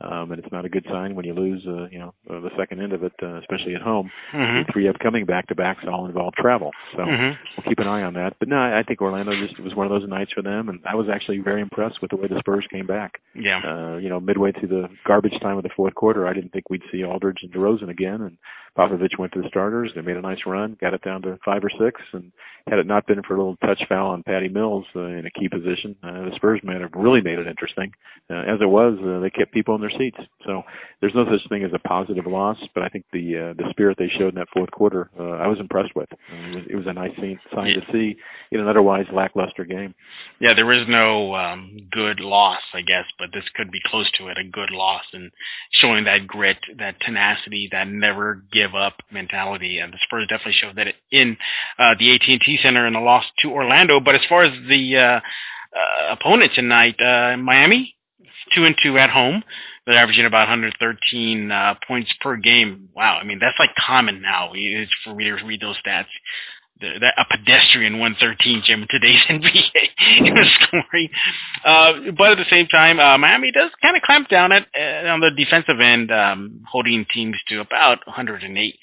Um, 0.00 0.30
and 0.30 0.38
it's 0.38 0.52
not 0.52 0.64
a 0.64 0.68
good 0.68 0.86
sign 0.88 1.16
when 1.16 1.24
you 1.24 1.34
lose, 1.34 1.64
uh, 1.66 1.88
you 1.90 1.98
know, 1.98 2.14
uh, 2.30 2.38
the 2.40 2.50
second 2.56 2.80
end 2.80 2.92
of 2.92 3.02
it, 3.02 3.12
uh, 3.20 3.38
especially 3.40 3.74
at 3.74 3.82
home. 3.82 4.10
Mm-hmm. 4.32 4.68
The 4.68 4.72
three 4.72 4.88
upcoming 4.88 5.26
back 5.26 5.48
to 5.48 5.56
backs 5.56 5.84
all 5.90 6.06
involve 6.06 6.34
travel. 6.34 6.70
So 6.96 7.04
hmm 7.04 7.32
we'll 7.56 7.64
keep 7.68 7.78
an 7.80 7.88
eye 7.88 8.02
on 8.02 8.14
that. 8.14 8.34
But 8.38 8.48
no, 8.48 8.56
I 8.56 8.78
I 8.78 8.82
think 8.84 9.02
Orlando 9.02 9.32
just 9.34 9.58
was 9.60 9.74
one 9.74 9.86
of 9.86 9.90
those 9.90 10.08
nights 10.08 10.30
for 10.32 10.42
them, 10.42 10.68
and 10.68 10.78
I 10.88 10.94
was 10.94 11.08
actually 11.12 11.40
very 11.40 11.60
impressed 11.60 12.00
with 12.00 12.10
the 12.10 12.16
way 12.16 12.28
the 12.28 12.38
Spurs 12.38 12.66
came 12.70 12.86
back. 12.86 13.20
Yeah. 13.34 13.60
Uh, 13.66 13.96
you 13.96 14.08
know, 14.08 14.20
midway 14.20 14.52
through 14.52 14.68
the 14.68 14.88
garbage 15.04 15.38
time 15.42 15.56
of 15.56 15.64
the 15.64 15.70
fourth 15.74 15.94
quarter, 15.94 16.26
I 16.28 16.32
didn't 16.32 16.52
think 16.52 16.70
we'd 16.70 16.82
see 16.92 17.02
Aldridge 17.04 17.38
and 17.42 17.52
DeRozan 17.52 17.90
again, 17.90 18.20
and 18.22 18.38
Popovich 18.78 19.18
went 19.18 19.32
to 19.32 19.42
the 19.42 19.48
starters. 19.48 19.90
They 19.94 20.02
made 20.02 20.16
a 20.16 20.20
nice 20.20 20.38
run, 20.46 20.76
got 20.80 20.94
it 20.94 21.02
down 21.02 21.22
to 21.22 21.38
five 21.44 21.64
or 21.64 21.70
six, 21.70 22.00
and 22.12 22.30
had 22.68 22.78
it 22.78 22.86
not 22.86 23.06
been 23.06 23.22
for 23.22 23.34
a 23.34 23.38
little 23.38 23.56
touch 23.56 23.82
foul 23.88 24.10
on 24.10 24.22
Patty 24.22 24.48
Mills 24.48 24.84
uh, 24.94 25.00
in 25.00 25.26
a 25.26 25.30
key 25.30 25.48
position, 25.48 25.96
uh, 26.02 26.24
the 26.24 26.32
Spurs 26.36 26.60
might 26.62 26.80
have 26.80 26.92
really 26.94 27.20
made 27.20 27.38
it 27.38 27.46
interesting. 27.46 27.92
Uh, 28.30 28.42
as 28.42 28.60
it 28.60 28.68
was, 28.68 28.98
uh, 29.02 29.20
they 29.20 29.30
kept 29.30 29.52
people 29.52 29.74
in 29.74 29.80
their 29.80 29.92
seats. 29.98 30.18
So 30.46 30.62
there's 31.00 31.14
no 31.14 31.24
such 31.24 31.48
thing 31.48 31.64
as 31.64 31.70
a 31.74 31.78
positive 31.88 32.26
loss, 32.26 32.58
but 32.74 32.84
I 32.84 32.88
think 32.88 33.04
the 33.12 33.50
uh, 33.50 33.54
the 33.54 33.70
spirit 33.70 33.96
they 33.98 34.10
showed 34.18 34.28
in 34.28 34.34
that 34.34 34.48
fourth 34.52 34.70
quarter, 34.70 35.10
uh, 35.18 35.42
I 35.42 35.46
was 35.46 35.58
impressed 35.60 35.96
with. 35.96 36.08
Uh, 36.12 36.16
it, 36.34 36.54
was, 36.54 36.64
it 36.70 36.76
was 36.76 36.86
a 36.86 36.92
nice 36.92 37.14
scene, 37.16 37.40
sign 37.54 37.68
yeah. 37.68 37.80
to 37.80 37.92
see 37.92 38.16
in 38.52 38.60
an 38.60 38.68
otherwise 38.68 39.06
lackluster 39.12 39.64
game. 39.64 39.94
Yeah, 40.40 40.54
there 40.54 40.72
is 40.72 40.86
no 40.88 41.34
um, 41.34 41.76
good 41.90 42.20
loss, 42.20 42.60
I 42.74 42.82
guess, 42.82 43.04
but 43.18 43.30
this 43.32 43.44
could 43.54 43.70
be 43.70 43.80
close 43.86 44.10
to 44.18 44.28
it, 44.28 44.38
a 44.38 44.48
good 44.48 44.70
loss, 44.70 45.04
and 45.12 45.30
showing 45.72 46.04
that 46.04 46.26
grit, 46.26 46.58
that 46.78 47.00
tenacity, 47.00 47.68
that 47.72 47.88
never 47.88 48.42
give 48.52 48.67
up 48.74 48.94
mentality. 49.10 49.78
And 49.78 49.92
the 49.92 49.98
Spurs 50.04 50.26
definitely 50.28 50.56
showed 50.60 50.76
that 50.76 50.88
in 51.10 51.36
uh, 51.78 51.94
the 51.98 52.14
AT&T 52.14 52.58
Center 52.62 52.86
in 52.86 52.94
the 52.94 53.00
loss 53.00 53.24
to 53.42 53.50
Orlando. 53.50 54.00
But 54.00 54.14
as 54.14 54.22
far 54.28 54.44
as 54.44 54.52
the 54.68 54.96
uh, 54.96 55.20
uh, 55.76 56.12
opponent 56.12 56.52
tonight, 56.54 56.96
uh, 57.00 57.36
Miami, 57.36 57.94
two 58.54 58.64
and 58.64 58.74
two 58.82 58.98
at 58.98 59.10
home. 59.10 59.42
They're 59.86 59.96
averaging 59.96 60.26
about 60.26 60.48
113 60.48 61.50
uh, 61.50 61.74
points 61.86 62.12
per 62.20 62.36
game. 62.36 62.90
Wow, 62.94 63.18
I 63.20 63.24
mean 63.24 63.38
that's 63.40 63.56
like 63.58 63.70
common 63.74 64.20
now. 64.20 64.50
It's 64.54 64.90
for 65.02 65.14
readers 65.14 65.40
read 65.44 65.60
those 65.60 65.78
stats. 65.84 66.04
That 66.80 67.14
a 67.18 67.24
pedestrian 67.36 67.98
113 67.98 68.62
Jim 68.66 68.82
in 68.82 68.88
today's 68.90 69.20
NBA 69.30 69.62
in 70.18 70.34
scoring. 70.60 71.08
Uh, 71.64 72.12
but 72.16 72.32
at 72.32 72.38
the 72.38 72.48
same 72.50 72.66
time, 72.66 73.00
uh, 73.00 73.18
Miami 73.18 73.50
does 73.50 73.70
kind 73.82 73.96
of 73.96 74.02
clamp 74.02 74.28
down 74.28 74.52
at 74.52 74.66
uh, 74.78 75.08
on 75.08 75.20
the 75.20 75.30
defensive 75.36 75.80
end, 75.80 76.10
um, 76.12 76.62
holding 76.70 77.04
teams 77.12 77.36
to 77.48 77.60
about 77.60 78.06
108 78.06 78.74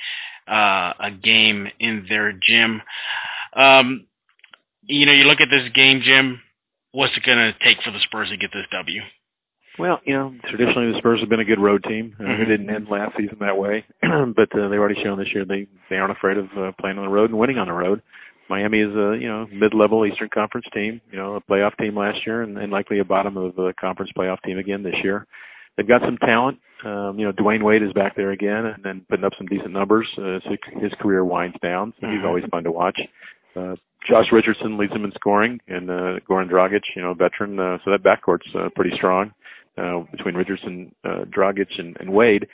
uh, 0.48 0.52
a 0.52 1.12
game 1.24 1.68
in 1.80 2.06
their 2.10 2.34
gym. 2.34 2.82
Um, 3.56 4.08
you 4.84 5.06
know, 5.06 5.14
you 5.14 5.24
look 5.24 5.42
at 5.42 5.48
this 5.50 5.72
game, 5.74 6.02
Jim 6.04 6.42
what's 6.96 7.16
it 7.18 7.24
going 7.24 7.38
to 7.38 7.54
take 7.64 7.84
for 7.84 7.92
the 7.92 8.00
Spurs 8.00 8.30
to 8.30 8.38
get 8.38 8.50
this 8.54 8.66
W? 8.72 9.02
Well, 9.78 10.00
you 10.06 10.14
know, 10.14 10.34
traditionally 10.50 10.92
the 10.92 10.98
Spurs 11.00 11.20
have 11.20 11.30
been 11.30 11.42
a 11.42 11.46
good 11.46 11.60
road 11.60 11.84
team. 11.84 12.16
Uh, 12.20 12.24
mm-hmm. 12.24 12.42
It 12.42 12.46
didn't 12.46 12.70
end 12.70 12.88
last 12.90 13.18
season 13.18 13.38
that 13.42 13.58
way, 13.58 13.84
but 14.02 14.50
uh, 14.56 14.70
they've 14.70 14.80
already 14.80 15.02
shown 15.04 15.18
this 15.18 15.34
year 15.34 15.46
they 15.46 15.68
they 15.90 15.98
aren't 15.98 16.16
afraid 16.16 16.38
of 16.38 16.46
uh, 16.58 16.72
playing 16.80 16.98
on 16.98 17.06
the 17.06 17.12
road 17.12 17.30
and 17.30 17.40
winning 17.40 17.58
on 17.58 17.68
the 17.68 17.74
road. 17.74 18.02
Miami 18.50 18.80
is 18.80 18.96
a 18.96 19.18
you 19.20 19.28
know 19.28 19.48
mid-level 19.52 20.06
Eastern 20.06 20.30
Conference 20.34 20.68
team, 20.74 21.02
you 21.12 21.18
know 21.18 21.36
a 21.36 21.42
playoff 21.42 21.78
team 21.78 21.98
last 21.98 22.20
year, 22.26 22.42
and, 22.42 22.58
and 22.58 22.72
likely 22.72 23.00
a 23.00 23.06
bottom 23.06 23.38
of 23.38 23.56
the 23.56 23.74
conference 23.80 24.12
playoff 24.18 24.42
team 24.46 24.58
again 24.58 24.84
this 24.84 24.96
year. 25.04 25.26
They've 25.76 25.88
got 25.88 26.02
some 26.02 26.18
talent. 26.18 26.60
Um, 26.86 27.18
you 27.18 27.26
know, 27.26 27.32
Dwyane 27.34 27.64
Wade 27.64 27.84
is 27.84 27.92
back 27.94 28.16
there 28.16 28.32
again, 28.32 28.66
and 28.66 28.84
then 28.84 29.06
putting 29.10 29.26
up 29.26 29.34
some 29.38 29.48
decent 29.48 29.72
numbers. 29.72 30.08
Uh, 30.18 30.40
so 30.44 30.56
his 30.80 30.92
career 31.02 31.26
winds 31.26 31.58
down, 31.62 31.94
so 32.00 32.08
he's 32.08 32.18
mm-hmm. 32.18 32.28
always 32.28 32.44
fun 32.52 32.64
to 32.64 32.72
watch. 32.72 33.00
Uh, 33.56 33.76
Josh 34.08 34.28
Richardson 34.32 34.78
leads 34.78 34.94
them 34.94 35.04
in 35.04 35.12
scoring, 35.16 35.60
and 35.68 35.90
uh, 35.90 36.20
Goran 36.30 36.50
Dragic, 36.50 36.82
you 36.96 37.02
know, 37.02 37.14
veteran. 37.14 37.60
Uh, 37.60 37.80
so 37.84 37.92
that 37.92 38.04
backcourt's 38.04 38.48
uh, 38.56 38.70
pretty 38.76 38.92
strong 38.96 39.34
uh, 39.78 40.04
between 40.12 40.36
Richardson, 40.36 40.94
uh, 41.04 41.26
Dragic, 41.26 41.68
and, 41.78 41.98
and 42.00 42.12
Wade. 42.12 42.48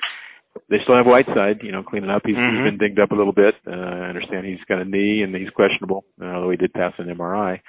They 0.70 0.78
still 0.84 0.98
have 0.98 1.06
Whiteside, 1.06 1.64
you 1.64 1.72
know, 1.72 1.82
cleaning 1.82 2.10
up. 2.10 2.24
He's, 2.26 2.36
mm-hmm. 2.36 2.58
he's 2.58 2.72
been 2.72 2.78
dinged 2.78 3.00
up 3.00 3.12
a 3.12 3.16
little 3.16 3.34
bit. 3.34 3.56
Uh, 3.66 3.72
I 3.72 4.10
understand 4.10 4.46
he's 4.46 4.64
got 4.68 4.82
a 4.82 4.86
knee 4.86 5.22
and 5.22 5.34
he's 5.34 5.50
questionable, 5.50 6.04
uh, 6.22 6.26
although 6.26 6.52
he 6.52 6.58
did 6.58 6.74
pass 6.74 6.94
an 6.98 7.08
MRI. 7.08 7.60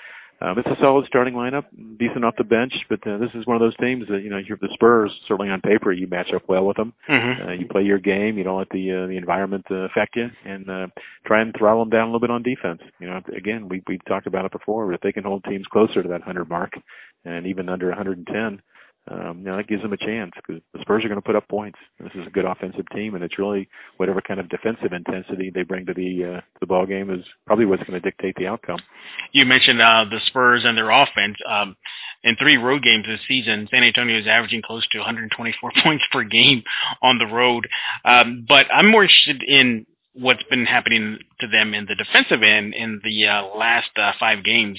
Um, 0.43 0.59
it's 0.59 0.67
a 0.67 0.81
solid 0.81 1.07
starting 1.07 1.35
lineup, 1.35 1.67
decent 1.99 2.25
off 2.25 2.35
the 2.37 2.43
bench, 2.43 2.73
but 2.89 3.07
uh, 3.07 3.17
this 3.19 3.31
is 3.35 3.47
one 3.47 3.55
of 3.55 3.61
those 3.61 3.77
teams 3.77 4.09
that 4.09 4.23
you 4.23 4.31
know 4.31 4.39
you're 4.39 4.59
the 4.61 4.71
Spurs. 4.75 5.13
Certainly 5.29 5.53
on 5.53 5.61
paper, 5.61 5.93
you 5.93 6.09
match 6.09 6.31
up 6.35 6.43
well 6.49 6.65
with 6.65 6.77
them. 6.77 6.95
Mm-hmm. 7.09 7.49
Uh, 7.49 7.53
you 7.53 7.67
play 7.69 7.83
your 7.83 8.01
game. 8.01 8.39
You 8.39 8.43
don't 8.43 8.59
let 8.59 8.69
the 8.71 9.05
uh, 9.05 9.07
the 9.07 9.17
environment 9.17 9.65
uh, 9.71 9.87
affect 9.87 10.17
you, 10.17 10.27
and 10.45 10.69
uh, 10.69 10.87
try 11.27 11.43
and 11.43 11.55
throttle 11.57 11.85
them 11.85 11.91
down 11.91 12.03
a 12.03 12.07
little 12.07 12.21
bit 12.21 12.31
on 12.31 12.43
defense. 12.43 12.81
You 12.99 13.09
know, 13.09 13.21
again, 13.37 13.69
we 13.69 13.85
we 13.87 13.99
talked 14.09 14.27
about 14.27 14.45
it 14.45 14.51
before. 14.51 14.87
But 14.87 14.97
if 14.97 15.01
they 15.03 15.13
can 15.13 15.23
hold 15.23 15.45
teams 15.45 15.67
closer 15.71 16.03
to 16.03 16.09
that 16.09 16.27
100 16.27 16.49
mark, 16.49 16.73
and 17.25 17.47
even 17.47 17.69
under 17.69 17.89
110, 17.89 18.63
um, 19.11 19.39
you 19.39 19.45
know, 19.45 19.57
that 19.57 19.67
gives 19.67 19.83
them 19.83 19.93
a 19.93 19.97
chance 19.97 20.31
because 20.37 20.63
the 20.73 20.81
Spurs 20.81 21.05
are 21.05 21.09
going 21.09 21.21
to 21.21 21.27
put 21.27 21.35
up 21.35 21.49
points. 21.49 21.79
This 21.99 22.13
is 22.15 22.27
a 22.27 22.31
good 22.31 22.45
offensive 22.45 22.89
team, 22.95 23.15
and 23.15 23.25
it's 23.25 23.39
really 23.39 23.69
whatever 23.97 24.21
kind 24.21 24.39
of 24.39 24.49
defensive 24.49 24.93
intensity 24.93 25.51
they 25.53 25.63
bring 25.63 25.87
to 25.87 25.95
the 25.95 26.37
uh, 26.37 26.41
the 26.61 26.67
ball 26.67 26.87
game 26.87 27.11
is 27.11 27.25
probably 27.47 27.67
what's 27.67 27.83
going 27.83 28.01
to 28.01 28.11
dictate 28.11 28.37
the 28.37 28.47
outcome. 28.47 28.79
You 29.33 29.45
mentioned 29.45 29.81
uh, 29.81 30.05
the 30.09 30.21
Spurs 30.27 30.63
and 30.65 30.77
their 30.77 30.91
offense. 30.91 31.37
Um, 31.49 31.77
in 32.23 32.37
three 32.37 32.57
road 32.57 32.85
games 32.85 33.05
this 33.09 33.21
season, 33.27 33.67
San 33.73 33.83
Antonio 33.83 34.19
is 34.19 34.27
averaging 34.29 34.63
close 34.65 34.87
to 34.93 34.99
124 34.99 35.73
points 35.83 36.05
per 36.13 36.23
game 36.23 36.63
on 37.03 37.19
the 37.19 37.27
road. 37.27 37.67
Um, 38.05 38.47
but 38.49 38.67
I'm 38.73 38.89
more 38.89 39.03
interested 39.03 39.43
in 39.43 39.87
what's 40.15 40.43
been 40.51 40.67
happening 40.67 41.19
to 41.41 41.47
them 41.49 41.75
in 41.75 41.87
the 41.87 41.95
defensive 41.95 42.43
end 42.43 42.75
in 42.75 43.01
the 43.03 43.27
uh, 43.27 43.57
last 43.57 43.91
uh, 43.97 44.13
five 44.21 44.45
games. 44.45 44.79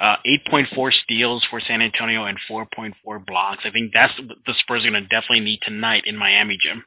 Uh, 0.00 0.16
8.4 0.50 0.90
steals 1.04 1.46
for 1.50 1.60
San 1.60 1.82
Antonio 1.82 2.24
and 2.24 2.38
4.4 2.50 3.26
blocks. 3.26 3.64
I 3.66 3.70
think 3.70 3.92
that's 3.92 4.14
the 4.46 4.54
Spurs 4.60 4.86
are 4.86 4.90
going 4.90 5.02
to 5.02 5.08
definitely 5.08 5.40
need 5.40 5.60
tonight 5.62 6.04
in 6.06 6.16
Miami, 6.16 6.56
Jim. 6.62 6.84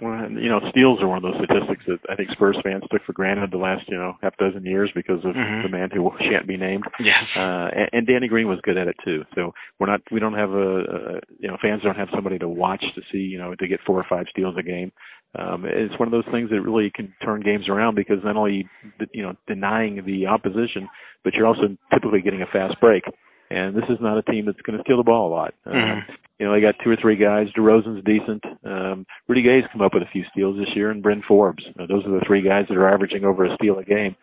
Well, 0.00 0.30
you 0.30 0.48
know, 0.48 0.60
steals 0.70 1.00
are 1.02 1.08
one 1.08 1.18
of 1.18 1.22
those 1.24 1.42
statistics 1.42 1.82
that 1.88 1.98
I 2.08 2.14
think 2.14 2.30
Spurs 2.30 2.56
fans 2.62 2.84
took 2.90 3.04
for 3.04 3.12
granted 3.12 3.50
the 3.50 3.58
last, 3.58 3.82
you 3.88 3.96
know, 3.96 4.14
half 4.22 4.36
dozen 4.36 4.64
years 4.64 4.90
because 4.94 5.18
of 5.24 5.34
mm-hmm. 5.34 5.62
the 5.62 5.68
man 5.68 5.90
who 5.92 6.10
shan't 6.20 6.46
be 6.46 6.56
named. 6.56 6.84
Yes. 7.00 7.24
Uh, 7.36 7.68
and, 7.74 7.88
and 7.92 8.06
Danny 8.06 8.28
Green 8.28 8.46
was 8.46 8.60
good 8.62 8.78
at 8.78 8.86
it 8.86 8.96
too. 9.04 9.24
So 9.34 9.52
we're 9.78 9.88
not, 9.88 10.00
we 10.12 10.20
don't 10.20 10.34
have 10.34 10.50
a, 10.50 10.78
a, 10.78 11.20
you 11.40 11.48
know, 11.48 11.56
fans 11.60 11.82
don't 11.82 11.96
have 11.96 12.08
somebody 12.14 12.38
to 12.38 12.48
watch 12.48 12.84
to 12.94 13.02
see, 13.10 13.18
you 13.18 13.38
know, 13.38 13.54
to 13.56 13.66
get 13.66 13.80
four 13.84 13.98
or 13.98 14.06
five 14.08 14.26
steals 14.30 14.54
a 14.56 14.62
game. 14.62 14.92
Um, 15.34 15.64
it's 15.66 15.98
one 15.98 16.08
of 16.08 16.12
those 16.12 16.30
things 16.32 16.50
that 16.50 16.60
really 16.62 16.90
can 16.94 17.12
turn 17.22 17.42
games 17.42 17.68
around 17.68 17.94
because 17.94 18.18
not 18.24 18.36
only, 18.36 18.68
you 19.12 19.22
know, 19.22 19.34
denying 19.46 20.02
the 20.06 20.26
opposition, 20.26 20.88
but 21.22 21.34
you're 21.34 21.46
also 21.46 21.76
typically 21.92 22.22
getting 22.22 22.42
a 22.42 22.46
fast 22.46 22.80
break. 22.80 23.04
And 23.50 23.74
this 23.74 23.84
is 23.88 23.98
not 24.00 24.18
a 24.18 24.22
team 24.22 24.46
that's 24.46 24.60
going 24.60 24.76
to 24.76 24.84
steal 24.84 24.98
the 24.98 25.02
ball 25.02 25.28
a 25.28 25.32
lot. 25.32 25.54
Uh, 25.66 25.70
mm-hmm. 25.70 25.98
Uh, 25.98 26.14
you 26.38 26.46
know, 26.46 26.52
they 26.52 26.60
got 26.60 26.76
two 26.84 26.90
or 26.90 26.96
three 27.00 27.16
guys. 27.16 27.46
DeRozan's 27.56 28.04
decent. 28.04 28.44
Um, 28.64 29.06
Rudy 29.26 29.42
Gay's 29.42 29.64
come 29.72 29.80
up 29.80 29.94
with 29.94 30.02
a 30.02 30.10
few 30.12 30.22
steals 30.30 30.56
this 30.56 30.68
year, 30.76 30.90
and 30.90 31.02
Bryn 31.02 31.22
Forbes. 31.26 31.64
Uh, 31.78 31.86
those 31.86 32.04
are 32.06 32.12
the 32.12 32.24
three 32.26 32.42
guys 32.42 32.66
that 32.68 32.76
are 32.76 32.92
averaging 32.92 33.24
over 33.24 33.44
a 33.44 33.54
steal 33.56 33.78
a 33.78 33.84
game. 33.84 34.14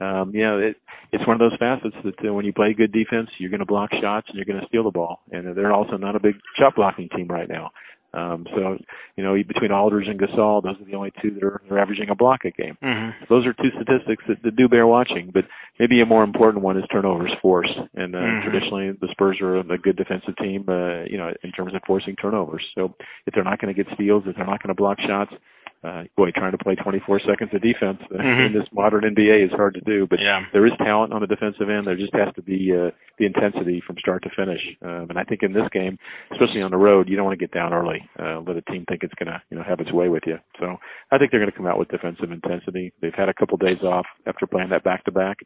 Um, 0.00 0.32
you 0.34 0.42
know, 0.42 0.58
it, 0.58 0.76
it's 1.12 1.26
one 1.26 1.40
of 1.40 1.50
those 1.50 1.58
facets 1.58 1.94
that 2.04 2.28
uh, 2.28 2.32
when 2.32 2.44
you 2.44 2.52
play 2.52 2.74
good 2.74 2.92
defense, 2.92 3.30
you're 3.38 3.50
going 3.50 3.60
to 3.60 3.66
block 3.66 3.90
shots 4.00 4.26
and 4.28 4.36
you're 4.36 4.44
going 4.44 4.60
to 4.60 4.66
steal 4.66 4.84
the 4.84 4.90
ball. 4.90 5.20
And 5.30 5.56
they're 5.56 5.72
also 5.72 5.96
not 5.96 6.16
a 6.16 6.20
big 6.20 6.34
shot 6.58 6.74
blocking 6.74 7.08
team 7.08 7.28
right 7.28 7.48
now. 7.48 7.70
Um, 8.14 8.46
so, 8.54 8.76
you 9.16 9.24
know, 9.24 9.34
between 9.34 9.72
Aldridge 9.72 10.08
and 10.08 10.20
Gasol, 10.20 10.62
those 10.62 10.76
are 10.80 10.84
the 10.84 10.94
only 10.94 11.12
two 11.22 11.30
that 11.30 11.42
are, 11.42 11.62
are 11.70 11.78
averaging 11.78 12.10
a 12.10 12.14
block 12.14 12.40
a 12.44 12.50
game. 12.50 12.76
Mm-hmm. 12.82 13.24
Those 13.28 13.46
are 13.46 13.54
two 13.54 13.70
statistics 13.74 14.24
that, 14.28 14.42
that 14.42 14.56
do 14.56 14.68
bear 14.68 14.86
watching. 14.86 15.30
But 15.32 15.44
maybe 15.78 16.00
a 16.00 16.06
more 16.06 16.24
important 16.24 16.62
one 16.62 16.76
is 16.76 16.84
turnovers 16.92 17.32
forced. 17.40 17.76
And 17.94 18.14
uh, 18.14 18.18
mm-hmm. 18.18 18.48
traditionally, 18.48 18.92
the 19.00 19.08
Spurs 19.10 19.38
are 19.40 19.58
a 19.58 19.78
good 19.78 19.96
defensive 19.96 20.36
team, 20.36 20.64
uh, 20.68 21.04
you 21.04 21.16
know, 21.16 21.32
in 21.42 21.52
terms 21.52 21.74
of 21.74 21.80
forcing 21.86 22.16
turnovers. 22.16 22.64
So 22.74 22.94
if 23.26 23.34
they're 23.34 23.44
not 23.44 23.60
going 23.60 23.74
to 23.74 23.82
get 23.82 23.92
steals, 23.94 24.24
if 24.26 24.36
they're 24.36 24.46
not 24.46 24.62
going 24.62 24.74
to 24.74 24.80
block 24.80 24.98
shots, 25.00 25.32
uh, 25.84 26.04
boy, 26.16 26.30
trying 26.30 26.52
to 26.52 26.58
play 26.58 26.76
24 26.76 27.20
seconds 27.20 27.50
of 27.52 27.60
defense 27.60 27.98
uh, 28.14 28.14
mm-hmm. 28.22 28.46
in 28.46 28.52
this 28.52 28.68
modern 28.72 29.02
NBA 29.02 29.44
is 29.44 29.50
hard 29.50 29.74
to 29.74 29.80
do. 29.80 30.06
But 30.08 30.20
yeah. 30.20 30.42
there 30.52 30.66
is 30.66 30.72
talent 30.78 31.12
on 31.12 31.20
the 31.20 31.26
defensive 31.26 31.68
end. 31.68 31.86
There 31.86 31.96
just 31.96 32.14
has 32.14 32.32
to 32.36 32.42
be 32.42 32.70
uh, 32.70 32.90
the 33.18 33.26
intensity 33.26 33.82
from 33.84 33.96
start 33.98 34.22
to 34.22 34.30
finish. 34.36 34.60
Um, 34.82 35.10
and 35.10 35.18
I 35.18 35.24
think 35.24 35.42
in 35.42 35.52
this 35.52 35.66
game, 35.72 35.98
especially 36.32 36.62
on 36.62 36.70
the 36.70 36.76
road, 36.76 37.08
you 37.08 37.16
don't 37.16 37.24
want 37.24 37.38
to 37.38 37.42
get 37.44 37.52
down 37.52 37.72
early. 37.72 37.98
Uh, 38.18 38.40
let 38.46 38.56
a 38.56 38.62
team 38.62 38.84
think 38.88 39.02
it's 39.02 39.14
going 39.14 39.26
to, 39.26 39.42
you 39.50 39.56
know, 39.56 39.64
have 39.64 39.80
its 39.80 39.92
way 39.92 40.08
with 40.08 40.22
you. 40.26 40.38
So 40.60 40.76
I 41.10 41.18
think 41.18 41.30
they're 41.30 41.40
going 41.40 41.50
to 41.50 41.56
come 41.56 41.66
out 41.66 41.78
with 41.78 41.88
defensive 41.88 42.30
intensity. 42.30 42.92
They've 43.02 43.14
had 43.14 43.28
a 43.28 43.34
couple 43.34 43.56
days 43.58 43.82
off 43.82 44.06
after 44.26 44.46
playing 44.46 44.70
that 44.70 44.84
back 44.84 45.04
to 45.06 45.12
back. 45.12 45.38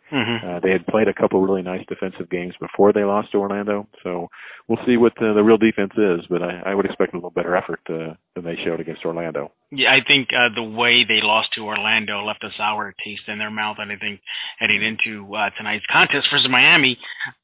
They 0.63 0.71
had 0.71 0.87
played 0.87 1.09
a 1.09 1.15
couple 1.15 1.41
really 1.41 1.63
nice 1.63 1.85
defensive 1.89 2.29
games 2.29 2.55
before 2.61 2.93
they 2.93 3.05
lost 3.05 3.33
to 3.33 3.39
Orlando. 3.39 3.89
So 4.03 4.29
we'll 4.69 4.85
see 4.87 4.97
what 4.97 5.15
the, 5.17 5.33
the 5.35 5.43
real 5.43 5.57
defense 5.57 5.93
is. 5.97 6.27
But 6.29 6.43
I, 6.43 6.73
I 6.73 6.75
would 6.75 6.85
expect 6.85 7.15
a 7.15 7.17
little 7.17 7.31
better 7.31 7.57
effort 7.57 7.81
uh, 7.89 8.15
than 8.35 8.45
they 8.45 8.57
showed 8.65 8.81
against 8.81 9.05
Orlando. 9.05 9.53
Yeah, 9.73 9.93
I 9.93 10.01
think 10.07 10.29
uh, 10.33 10.55
the 10.55 10.63
way 10.63 11.05
they 11.05 11.21
lost 11.23 11.49
to 11.55 11.65
Orlando 11.65 12.25
left 12.25 12.45
a 12.45 12.51
sour 12.57 12.95
taste 13.05 13.23
in 13.27 13.39
their 13.39 13.51
mouth, 13.51 13.79
and 13.81 13.91
I 13.91 13.97
think 13.97 14.21
heading 14.59 14.83
into 14.83 15.35
uh, 15.35 15.51
tonight's 15.57 15.85
contest 15.91 16.29
versus 16.31 16.49
Miami, 16.49 16.97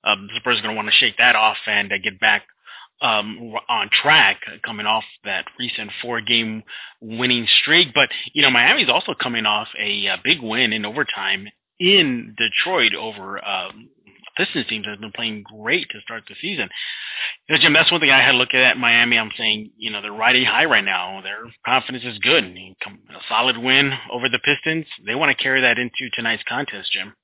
um, 0.05 0.29
the 0.29 0.39
Spurs 0.39 0.59
are 0.59 0.63
going 0.63 0.75
to 0.75 0.77
want 0.77 0.89
to 0.89 0.95
shake 1.05 1.17
that 1.19 1.35
off 1.35 1.57
and 1.67 1.91
uh, 1.93 1.97
get 2.03 2.21
back 2.21 2.43
um, 3.03 3.55
on 3.69 3.91
track, 4.03 4.41
coming 4.65 4.87
off 4.87 5.03
that 5.25 5.47
recent 5.59 5.91
four-game 6.01 6.63
winning 7.01 7.47
streak. 7.61 7.89
But 7.93 8.09
you 8.33 8.43
know, 8.43 8.51
Miami's 8.51 8.89
also 8.89 9.15
coming 9.21 9.45
off 9.45 9.67
a, 9.77 10.07
a 10.07 10.17
big 10.23 10.39
win 10.41 10.73
in 10.73 10.85
overtime 10.85 11.49
in 11.81 12.37
Detroit 12.39 12.95
over 12.95 13.45
um, 13.45 13.89
Pistons 14.37 14.67
teams 14.69 14.87
has 14.87 14.99
been 14.99 15.13
playing 15.13 15.45
great 15.45 15.89
to 15.91 16.01
start 16.01 16.25
the 16.29 16.35
season. 16.41 16.69
You 17.49 17.57
know, 17.57 17.63
Jim, 17.63 17.73
that's 17.73 17.91
one 17.91 18.01
thing 18.01 18.11
I 18.11 18.25
had 18.25 18.35
look 18.35 18.55
at 18.55 18.77
in 18.77 18.81
Miami. 18.81 19.19
I'm 19.19 19.31
saying, 19.37 19.71
you 19.77 19.91
know, 19.91 20.01
they're 20.01 20.13
riding 20.13 20.45
high 20.45 20.65
right 20.65 20.85
now. 20.85 21.21
Their 21.23 21.45
confidence 21.67 22.05
is 22.05 22.19
good. 22.19 22.45
A 22.45 23.23
solid 23.29 23.59
win 23.59 23.93
over 24.13 24.29
the 24.29 24.41
Pistons. 24.45 24.87
They 25.07 25.15
want 25.15 25.37
to 25.37 25.43
carry 25.43 25.61
that 25.61 25.79
into 25.79 26.11
tonight's 26.15 26.43
contest, 26.49 26.93
Jim. 26.93 27.15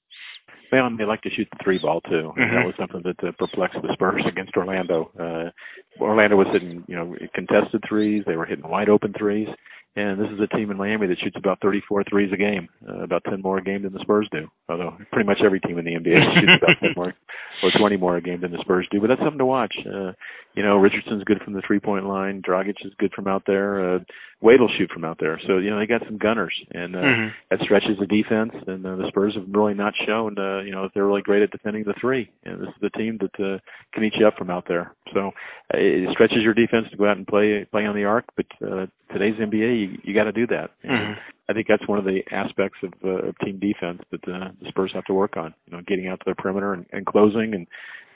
Well, 0.71 0.91
they 0.99 1.05
like 1.05 1.23
to 1.23 1.31
shoot 1.31 1.49
the 1.51 1.65
three 1.65 1.79
ball 1.79 2.03
too. 2.03 2.33
Mm-hmm. 2.37 2.55
That 2.55 2.67
was 2.67 2.75
something 2.79 3.03
that 3.05 3.27
uh, 3.27 3.33
perplexed 3.39 3.81
the 3.81 3.89
Spurs 3.95 4.23
against 4.27 4.57
Orlando. 4.57 5.11
Uh, 5.19 5.51
Orlando 6.03 6.37
was 6.37 6.49
hitting, 6.53 6.85
you 6.87 6.95
know, 6.95 7.17
contested 7.35 7.83
threes. 7.89 8.23
They 8.27 8.37
were 8.37 8.45
hitting 8.45 8.69
wide 8.69 8.91
open 8.91 9.15
threes 9.17 9.49
And 9.99 10.21
this 10.21 10.31
is 10.31 10.39
a 10.39 10.47
team 10.57 10.71
in 10.71 10.77
Miami 10.77 11.09
that 11.09 11.19
shoots 11.19 11.35
about 11.37 11.61
34 11.61 12.05
threes 12.05 12.31
a 12.33 12.37
game, 12.37 12.69
uh, 12.89 13.03
about 13.03 13.25
10 13.25 13.43
more 13.43 13.59
a 13.59 13.65
game 13.65 13.83
than 13.83 13.93
the 13.93 13.99
Spurs 13.99 14.29
do. 14.31 14.47
Although 14.69 14.97
pretty 15.11 15.27
much 15.27 15.39
every 15.45 15.59
team 15.59 15.77
in 15.77 15.85
the 15.85 15.95
NBA 15.95 16.35
shoots 16.41 16.63
about 16.63 16.77
10 16.81 16.91
more 16.97 17.15
or 17.65 17.71
20 17.77 17.97
more 17.97 18.17
a 18.17 18.23
game 18.23 18.41
than 18.41 18.53
the 18.53 18.61
Spurs 18.61 18.87
do. 18.93 19.01
But 19.01 19.09
that's 19.09 19.21
something 19.21 19.39
to 19.39 19.45
watch. 19.45 19.75
Uh, 19.85 20.13
you 20.55 20.63
know, 20.63 20.77
Richardson's 20.77 21.25
good 21.25 21.41
from 21.43 21.55
the 21.55 21.63
three-point 21.67 22.07
line. 22.07 22.43
Dragic 22.43 22.77
is 22.85 22.93
good 22.99 23.13
from 23.13 23.27
out 23.27 23.43
there. 23.47 23.97
Uh, 23.97 23.99
Wade 24.41 24.61
will 24.61 24.71
shoot 24.79 24.91
from 24.91 25.05
out 25.05 25.19
there. 25.19 25.41
So 25.47 25.59
you 25.59 25.71
know 25.71 25.79
they 25.79 25.87
got 25.87 26.05
some 26.07 26.17
gunners, 26.17 26.55
and 26.71 26.95
uh, 26.95 26.99
mm-hmm. 27.01 27.29
that 27.51 27.61
stretches 27.61 27.99
the 27.99 28.07
defense. 28.07 28.53
And 28.67 28.87
uh, 28.87 28.95
the 28.97 29.09
Spurs 29.09 29.35
have 29.35 29.47
really 29.51 29.75
not 29.75 29.95
shown, 30.07 30.39
uh, 30.39 30.61
you 30.61 30.71
know, 30.71 30.83
that 30.83 30.93
they're 30.95 31.07
really 31.07 31.23
great 31.23 31.43
at 31.43 31.51
defending 31.51 31.83
the 31.85 31.95
three. 32.01 32.31
And 32.45 32.61
this 32.61 32.69
is 32.69 32.81
the 32.81 32.91
team 32.91 33.19
that 33.21 33.45
uh, 33.45 33.59
can 33.93 34.05
eat 34.05 34.15
you 34.17 34.27
up 34.29 34.37
from 34.37 34.51
out 34.51 34.65
there. 34.69 34.95
So 35.13 35.29
uh, 35.75 35.79
it 35.79 36.09
stretches 36.13 36.43
your 36.43 36.55
defense 36.55 36.87
to 36.91 36.97
go 36.97 37.09
out 37.09 37.17
and 37.17 37.27
play 37.27 37.67
play 37.71 37.85
on 37.85 37.97
the 37.97 38.05
arc. 38.05 38.27
But 38.37 38.47
uh, 38.65 38.87
today's 39.13 39.35
NBA, 39.41 39.81
you, 39.81 39.88
you 40.03 40.15
got 40.15 40.25
to 40.25 40.33
do 40.33 40.47
that. 40.49 40.71
Mm-hmm. 40.85 41.13
I 41.49 41.55
think 41.55 41.67
that's 41.67 41.87
one 41.89 41.99
of 41.99 42.05
the 42.05 42.21
aspects 42.31 42.79
of, 42.83 42.93
uh, 43.03 43.29
of 43.29 43.39
team 43.39 43.59
defense 43.59 44.03
that 44.11 44.23
uh, 44.29 44.51
the 44.61 44.69
Spurs 44.69 44.91
have 44.95 45.05
to 45.07 45.15
work 45.15 45.37
on. 45.37 45.55
You 45.67 45.77
know, 45.77 45.83
getting 45.87 46.09
out 46.09 46.21
to 46.21 46.25
the 46.27 46.35
perimeter 46.35 46.75
and, 46.75 46.85
and 46.93 47.07
closing, 47.07 47.55
and 47.55 47.67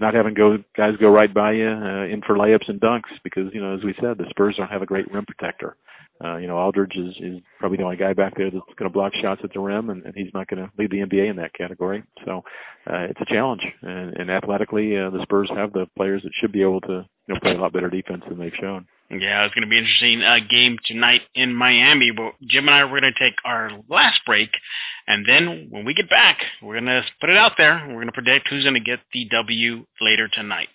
not 0.01 0.14
having 0.14 0.35
go 0.35 0.59
guys 0.77 0.92
go 1.01 1.09
right 1.09 1.33
by 1.33 1.53
you 1.53 1.68
uh, 1.68 2.05
in 2.05 2.21
for 2.27 2.37
layups 2.37 2.68
and 2.68 2.81
dunks. 2.81 3.11
Because 3.25 3.53
you 3.55 3.61
know, 3.61 3.75
as 3.75 3.85
we 3.85 3.95
said, 4.01 4.18
the 4.18 4.27
Spurs 4.31 4.57
don't 4.59 4.71
have 4.71 4.83
a 4.83 4.87
great 4.87 5.11
rim 5.11 5.25
protector. 5.25 5.77
Uh, 6.23 6.37
you 6.37 6.47
know, 6.47 6.57
Aldridge 6.57 6.95
is, 6.95 7.14
is 7.21 7.40
probably 7.59 7.79
the 7.79 7.83
only 7.83 7.97
guy 7.97 8.12
back 8.12 8.37
there 8.37 8.51
that's 8.51 8.64
going 8.79 8.88
to 8.88 8.92
block 8.92 9.12
shots 9.21 9.40
at 9.42 9.53
the 9.53 9.59
rim, 9.59 9.90
and, 9.90 10.05
and 10.05 10.14
he's 10.14 10.33
not 10.35 10.47
going 10.47 10.62
to 10.62 10.71
lead 10.79 10.90
the 10.90 10.99
NBA 10.99 11.31
in 11.31 11.37
that 11.37 11.53
category. 11.55 12.05
So 12.25 12.42
uh, 12.87 13.09
it's 13.11 13.21
a 13.21 13.25
challenge, 13.25 13.62
and, 13.83 14.14
and 14.16 14.31
athletically, 14.31 14.97
uh, 14.97 15.11
the 15.11 15.23
Spurs 15.23 15.51
have 15.57 15.73
the 15.73 15.87
players 15.97 16.23
that 16.23 16.31
should 16.40 16.53
be 16.53 16.62
able 16.62 16.81
to 16.83 17.05
you 17.27 17.35
know 17.35 17.40
play 17.40 17.53
a 17.53 17.61
lot 17.61 17.73
better 17.73 17.90
defense 17.90 18.23
than 18.29 18.38
they've 18.38 18.53
shown. 18.61 18.87
Yeah, 19.11 19.45
it's 19.45 19.55
going 19.55 19.66
to 19.66 19.68
be 19.68 19.77
an 19.77 19.85
interesting 19.85 20.23
uh, 20.23 20.40
game 20.49 20.79
tonight 20.87 21.21
in 21.35 21.55
Miami. 21.55 22.12
But 22.16 22.33
Jim 22.49 22.68
and 22.68 22.75
I 22.75 22.85
we're 22.85 23.01
going 23.01 23.12
to 23.12 23.22
take 23.23 23.35
our 23.45 23.71
last 23.89 24.21
break, 24.27 24.51
and 25.07 25.25
then 25.27 25.69
when 25.71 25.85
we 25.85 25.95
get 25.95 26.09
back, 26.11 26.39
we're 26.63 26.75
going 26.75 26.87
to 26.87 27.03
put 27.21 27.31
it 27.31 27.37
out 27.37 27.53
there. 27.57 27.85
We're 27.89 27.95
going 27.95 28.07
to 28.07 28.13
predict 28.13 28.49
who's 28.49 28.65
going 28.65 28.75
to 28.75 28.81
get 28.81 29.01
the 29.13 29.27
W 29.31 29.85
later 30.01 30.29
tonight. 30.29 30.69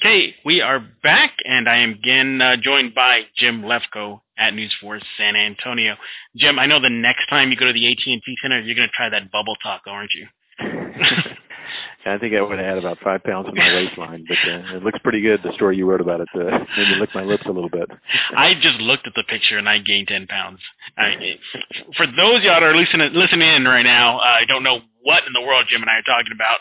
Okay, 0.00 0.34
we 0.44 0.60
are 0.60 0.80
back, 1.02 1.32
and 1.44 1.68
I 1.68 1.78
am 1.78 1.92
again 1.92 2.40
uh, 2.42 2.56
joined 2.62 2.94
by 2.94 3.20
Jim 3.38 3.62
Lefko 3.62 4.20
at 4.36 4.52
News 4.52 4.74
4 4.80 5.00
San 5.16 5.36
Antonio. 5.36 5.94
Jim, 6.36 6.58
I 6.58 6.66
know 6.66 6.80
the 6.80 6.90
next 6.90 7.26
time 7.30 7.50
you 7.50 7.56
go 7.56 7.66
to 7.66 7.72
the 7.72 7.90
AT&T 7.90 8.20
Center, 8.42 8.60
you're 8.60 8.74
going 8.74 8.88
to 8.88 8.92
try 8.94 9.08
that 9.08 9.30
bubble 9.30 9.54
taco, 9.62 9.90
aren't 9.90 10.10
you? 10.12 10.26
I 12.06 12.18
think 12.18 12.34
I 12.34 12.42
would 12.42 12.58
have 12.58 12.66
had 12.66 12.78
about 12.78 12.98
five 13.02 13.22
pounds 13.24 13.48
on 13.48 13.54
my 13.54 13.74
waistline, 13.74 14.26
but 14.28 14.36
uh, 14.36 14.76
it 14.76 14.82
looks 14.82 14.98
pretty 15.02 15.20
good. 15.20 15.40
The 15.42 15.52
story 15.54 15.76
you 15.76 15.88
wrote 15.88 16.00
about 16.00 16.20
it 16.20 16.28
uh, 16.34 16.58
made 16.76 16.88
me 16.88 16.96
lick 17.00 17.10
my 17.14 17.24
lips 17.24 17.44
a 17.46 17.52
little 17.52 17.70
bit. 17.70 17.88
I 18.36 18.54
just 18.54 18.78
looked 18.80 19.06
at 19.06 19.14
the 19.16 19.24
picture 19.28 19.58
and 19.58 19.68
I 19.68 19.78
gained 19.78 20.08
ten 20.08 20.26
pounds. 20.26 20.60
I, 20.98 21.14
for 21.96 22.06
those 22.06 22.42
y'all 22.42 22.60
that 22.60 22.62
are 22.62 22.76
listening 22.76 23.10
listening 23.14 23.48
in 23.48 23.64
right 23.64 23.82
now, 23.82 24.18
I 24.18 24.44
don't 24.46 24.62
know 24.62 24.80
what 25.02 25.22
in 25.26 25.32
the 25.32 25.40
world 25.40 25.66
Jim 25.70 25.82
and 25.82 25.90
I 25.90 25.98
are 25.98 26.02
talking 26.02 26.32
about. 26.34 26.58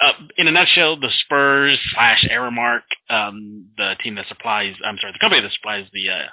Uh, 0.00 0.26
in 0.38 0.48
a 0.48 0.50
nutshell, 0.50 0.98
the 0.98 1.10
Spurs 1.24 1.78
slash 1.92 2.24
Aramark, 2.30 2.82
um, 3.10 3.66
the 3.76 3.94
team 4.02 4.14
that 4.14 4.26
supplies, 4.28 4.74
I'm 4.84 4.96
sorry, 5.00 5.12
the 5.12 5.18
company 5.20 5.42
that 5.42 5.52
supplies 5.52 5.86
the 5.92 6.08
uh, 6.08 6.28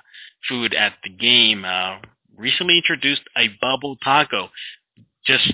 food 0.48 0.74
at 0.74 0.93
the 1.04 1.10
game, 1.10 1.65
uh, 1.65 1.98
recently 2.38 2.78
introduced 2.78 3.22
a 3.36 3.50
bubble 3.60 3.98
taco. 4.04 4.50
Just 5.26 5.52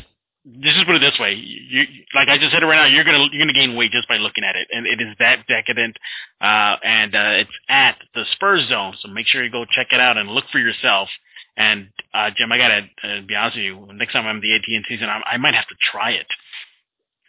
just 0.60 0.86
put 0.86 0.96
it 0.96 1.00
this 1.00 1.18
way: 1.20 1.34
you, 1.34 1.84
like 2.16 2.28
I 2.28 2.38
just 2.38 2.52
said 2.52 2.64
it 2.64 2.66
right 2.66 2.76
now, 2.76 2.86
you're 2.86 3.04
gonna 3.04 3.26
you're 3.32 3.42
gonna 3.46 3.54
gain 3.54 3.76
weight 3.76 3.92
just 3.92 4.08
by 4.08 4.18
looking 4.18 4.44
at 4.44 4.56
it, 4.56 4.68
and 4.72 4.86
it 4.86 5.00
is 5.00 5.16
that 5.20 5.48
decadent. 5.48 5.96
Uh, 6.42 6.76
and 6.84 7.16
uh, 7.16 7.40
it's 7.40 7.58
at 7.70 7.98
the 8.14 8.24
Spurs 8.34 8.68
Zone, 8.70 8.94
so 9.02 9.08
make 9.08 9.28
sure 9.28 9.44
you 9.44 9.52
go 9.52 9.66
check 9.76 9.88
it 9.92 10.00
out 10.00 10.18
and 10.18 10.30
look 10.30 10.46
for 10.52 10.60
yourself. 10.60 11.08
And 11.56 11.88
uh, 12.14 12.30
Jim, 12.36 12.52
I 12.52 12.58
gotta 12.58 12.82
uh, 13.04 13.22
be 13.28 13.36
honest 13.36 13.58
with 13.58 13.66
you. 13.66 13.88
Next 13.94 14.14
time 14.14 14.26
I'm 14.26 14.42
the 14.42 14.56
AT&T 14.56 14.84
season, 14.90 15.08
I, 15.08 15.22
I 15.36 15.38
might 15.38 15.56
have 15.56 15.68
to 15.68 15.76
try 15.92 16.12
it 16.12 16.28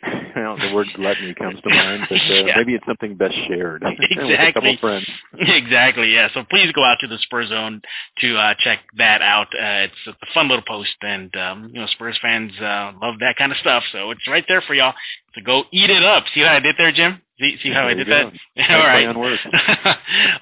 well, 0.36 0.56
the 0.56 0.74
word 0.74 0.86
gluttony 0.96 1.34
comes 1.34 1.60
to 1.62 1.68
mind, 1.68 2.06
but 2.08 2.16
uh, 2.16 2.24
yeah. 2.46 2.56
maybe 2.56 2.74
it's 2.74 2.86
something 2.86 3.16
best 3.16 3.34
shared 3.48 3.82
exactly. 3.82 4.26
with 4.30 4.40
a 4.40 4.52
couple 4.52 4.76
friends. 4.80 5.06
Exactly, 5.38 6.12
yeah. 6.12 6.28
So 6.34 6.42
please 6.50 6.72
go 6.72 6.84
out 6.84 6.98
to 7.00 7.08
the 7.08 7.18
Spurs 7.22 7.48
Zone 7.48 7.80
to 8.20 8.36
uh, 8.36 8.54
check 8.60 8.80
that 8.98 9.22
out. 9.22 9.48
Uh, 9.54 9.88
it's 9.88 10.02
a 10.08 10.12
fun 10.32 10.48
little 10.48 10.64
post, 10.66 10.96
and 11.02 11.34
um, 11.36 11.70
you 11.72 11.80
know 11.80 11.86
Spurs 11.94 12.18
fans 12.20 12.52
uh, 12.60 12.92
love 13.00 13.18
that 13.20 13.34
kind 13.38 13.52
of 13.52 13.58
stuff. 13.58 13.82
So 13.92 14.10
it's 14.10 14.26
right 14.28 14.44
there 14.48 14.62
for 14.66 14.74
y'all 14.74 14.94
to 15.34 15.42
go 15.42 15.64
eat 15.72 15.90
it 15.90 16.04
up. 16.04 16.24
See 16.34 16.40
what 16.40 16.50
I 16.50 16.60
did 16.60 16.76
there, 16.78 16.92
Jim? 16.92 17.20
See, 17.40 17.56
see 17.62 17.70
how 17.70 17.82
there 17.82 17.90
I 17.90 17.94
did 17.94 18.06
that? 18.08 18.24
All 18.70 18.78
right. 18.78 19.06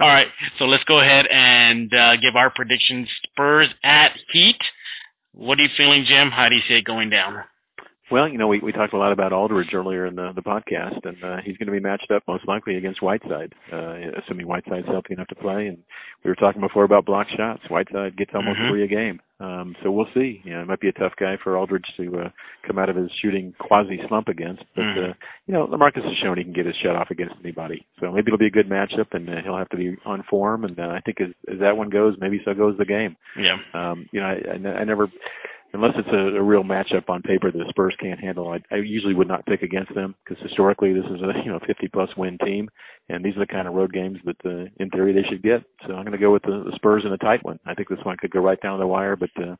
All 0.00 0.08
right. 0.08 0.26
So 0.58 0.66
let's 0.66 0.84
go 0.84 1.00
ahead 1.00 1.26
and 1.26 1.92
uh, 1.92 2.16
give 2.16 2.36
our 2.36 2.50
predictions. 2.50 3.08
Spurs 3.30 3.68
at 3.82 4.12
Heat. 4.32 4.58
What 5.32 5.58
are 5.58 5.62
you 5.62 5.70
feeling, 5.76 6.04
Jim? 6.06 6.30
How 6.30 6.50
do 6.50 6.54
you 6.54 6.60
see 6.68 6.74
it 6.74 6.84
going 6.84 7.08
down? 7.08 7.44
Well, 8.12 8.28
you 8.28 8.36
know, 8.36 8.46
we, 8.46 8.60
we 8.60 8.72
talked 8.72 8.92
a 8.92 8.98
lot 8.98 9.10
about 9.10 9.32
Aldridge 9.32 9.72
earlier 9.72 10.04
in 10.04 10.16
the, 10.16 10.32
the 10.34 10.42
podcast, 10.42 11.00
and 11.04 11.16
uh, 11.24 11.36
he's 11.42 11.56
going 11.56 11.66
to 11.66 11.72
be 11.72 11.80
matched 11.80 12.10
up 12.14 12.22
most 12.28 12.46
likely 12.46 12.76
against 12.76 13.02
Whiteside, 13.02 13.54
uh, 13.72 13.94
assuming 14.20 14.46
Whiteside's 14.46 14.86
healthy 14.86 15.14
enough 15.14 15.28
to 15.28 15.34
play. 15.34 15.66
And 15.66 15.78
we 16.22 16.28
were 16.30 16.34
talking 16.34 16.60
before 16.60 16.84
about 16.84 17.06
block 17.06 17.28
shots. 17.34 17.62
Whiteside 17.70 18.18
gets 18.18 18.32
almost 18.34 18.58
mm-hmm. 18.58 18.70
three 18.70 18.84
a 18.84 18.86
game. 18.86 19.20
Um, 19.40 19.74
so 19.82 19.90
we'll 19.90 20.12
see. 20.12 20.42
You 20.44 20.52
know, 20.52 20.60
it 20.60 20.68
might 20.68 20.80
be 20.80 20.88
a 20.88 20.92
tough 20.92 21.14
guy 21.18 21.36
for 21.42 21.56
Aldridge 21.56 21.86
to 21.96 22.20
uh, 22.20 22.28
come 22.66 22.78
out 22.78 22.90
of 22.90 22.96
his 22.96 23.10
shooting 23.22 23.54
quasi 23.58 23.98
slump 24.08 24.28
against. 24.28 24.62
But 24.76 24.82
mm. 24.82 25.10
uh, 25.10 25.14
you 25.46 25.54
know, 25.54 25.66
Lamarcus 25.66 26.04
has 26.04 26.16
shown 26.22 26.36
he 26.36 26.44
can 26.44 26.52
get 26.52 26.66
his 26.66 26.76
shot 26.84 26.94
off 26.94 27.10
against 27.10 27.34
anybody. 27.42 27.84
So 27.98 28.12
maybe 28.12 28.28
it'll 28.28 28.38
be 28.38 28.46
a 28.46 28.50
good 28.50 28.68
matchup, 28.68 29.06
and 29.12 29.28
uh, 29.28 29.42
he'll 29.42 29.58
have 29.58 29.70
to 29.70 29.76
be 29.76 29.96
on 30.04 30.22
form. 30.30 30.64
And 30.64 30.78
uh, 30.78 30.82
I 30.82 31.00
think 31.00 31.20
as, 31.20 31.28
as 31.52 31.58
that 31.60 31.76
one 31.76 31.88
goes, 31.88 32.14
maybe 32.20 32.40
so 32.44 32.54
goes 32.54 32.76
the 32.78 32.84
game. 32.84 33.16
Yeah. 33.36 33.56
Um, 33.74 34.08
you 34.12 34.20
know, 34.20 34.26
I, 34.26 34.36
I, 34.52 34.72
I 34.80 34.84
never 34.84 35.08
unless 35.72 35.92
it's 35.96 36.08
a, 36.08 36.38
a 36.38 36.42
real 36.42 36.62
matchup 36.62 37.08
on 37.08 37.22
paper 37.22 37.50
that 37.50 37.58
the 37.58 37.68
Spurs 37.70 37.94
can't 38.00 38.20
handle, 38.20 38.48
I, 38.48 38.60
I 38.74 38.78
usually 38.78 39.14
would 39.14 39.28
not 39.28 39.46
pick 39.46 39.62
against 39.62 39.94
them 39.94 40.14
because 40.24 40.42
historically 40.42 40.92
this 40.92 41.04
is 41.06 41.22
a 41.22 41.32
you 41.44 41.50
know 41.50 41.60
50 41.66 41.88
plus 41.88 42.10
win 42.16 42.38
team, 42.44 42.68
and 43.08 43.24
these 43.24 43.36
are 43.36 43.40
the 43.40 43.46
kind 43.46 43.66
of 43.66 43.74
road 43.74 43.92
games 43.92 44.18
that 44.24 44.36
uh, 44.44 44.68
in 44.78 44.90
theory 44.90 45.12
they 45.12 45.28
should 45.28 45.42
get. 45.42 45.62
So 45.86 45.94
I'm 45.94 46.04
going 46.04 46.12
to 46.12 46.18
go 46.18 46.32
with 46.32 46.42
the, 46.42 46.64
the 46.64 46.72
Spurs 46.74 47.04
in 47.06 47.12
a 47.12 47.18
tight 47.18 47.44
one. 47.44 47.58
I 47.66 47.74
think 47.74 47.88
this 47.88 48.04
one 48.04 48.16
could 48.18 48.30
go 48.30 48.40
right 48.40 48.60
down 48.60 48.78
the 48.78 48.86
wire, 48.86 49.16
but 49.16 49.30
uh, 49.36 49.56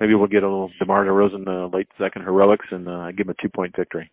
maybe 0.00 0.14
we'll 0.14 0.28
get 0.28 0.42
a 0.42 0.48
little 0.48 0.70
DeMar 0.78 1.04
DeRozan 1.04 1.46
uh, 1.46 1.76
late 1.76 1.88
second 1.98 2.22
heroics 2.22 2.66
and 2.70 2.88
uh, 2.88 3.10
give 3.12 3.26
them 3.26 3.36
a 3.38 3.42
two 3.42 3.50
point 3.50 3.74
victory. 3.76 4.10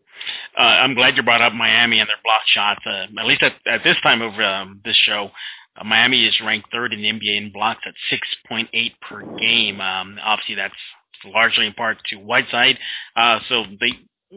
Uh, 0.57 0.61
I'm 0.61 0.95
glad 0.95 1.15
you 1.15 1.23
brought 1.23 1.41
up 1.41 1.53
Miami 1.53 1.99
and 1.99 2.09
their 2.09 2.21
block 2.23 2.41
shots. 2.53 2.81
Uh, 2.85 3.19
at 3.19 3.25
least 3.25 3.43
at, 3.43 3.53
at 3.71 3.81
this 3.83 3.97
time 4.03 4.21
of 4.21 4.33
um, 4.39 4.81
this 4.83 4.97
show. 5.05 5.29
Uh, 5.75 5.83
Miami 5.83 6.25
is 6.25 6.35
ranked 6.45 6.71
third 6.71 6.93
in 6.93 7.01
the 7.01 7.09
NBA 7.09 7.37
in 7.37 7.51
blocks 7.51 7.81
at 7.87 7.93
6.8 8.51 8.67
per 9.01 9.21
game. 9.37 9.81
Um, 9.81 10.17
obviously, 10.23 10.55
that's 10.55 10.75
largely 11.25 11.65
in 11.65 11.73
part 11.73 11.97
to 12.09 12.17
Whiteside. 12.17 12.77
Uh, 13.15 13.39
so 13.49 13.63
they 13.79 13.91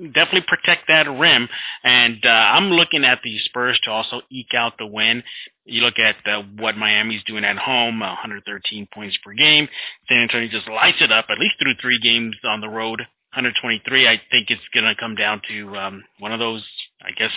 definitely 0.09 0.45
protect 0.47 0.89
that 0.89 1.09
rim. 1.09 1.49
And 1.85 2.19
uh, 2.25 2.29
I'm 2.29 2.71
looking 2.71 3.05
at 3.05 3.21
the 3.25 3.39
Spurs 3.47 3.79
to 3.85 3.91
also 3.91 4.21
eke 4.31 4.55
out 4.55 4.75
the 4.79 4.87
win. 4.87 5.23
You 5.65 5.83
look 5.83 5.99
at 5.99 6.17
uh, 6.27 6.43
what 6.59 6.77
Miami's 6.77 7.23
doing 7.25 7.45
at 7.45 7.57
home, 7.57 8.01
113 8.01 8.89
points 8.93 9.17
per 9.25 9.33
game. 9.33 9.69
San 10.09 10.19
Antonio 10.19 10.49
just 10.49 10.69
lights 10.69 10.99
it 11.01 11.13
up, 11.13 11.27
at 11.29 11.39
least 11.39 11.55
through 11.61 11.75
three 11.81 11.99
games 11.99 12.37
on 12.45 12.61
the 12.61 12.69
road. 12.69 13.01
123. 13.35 14.09
I 14.09 14.21
think 14.31 14.49
it's 14.49 14.63
going 14.73 14.85
to 14.85 14.95
come 14.99 15.15
down 15.15 15.43
to 15.49 15.77
um, 15.77 16.05
one 16.21 16.33
of 16.33 16.39
those, 16.39 16.65
I 17.03 17.11
guess, 17.11 17.31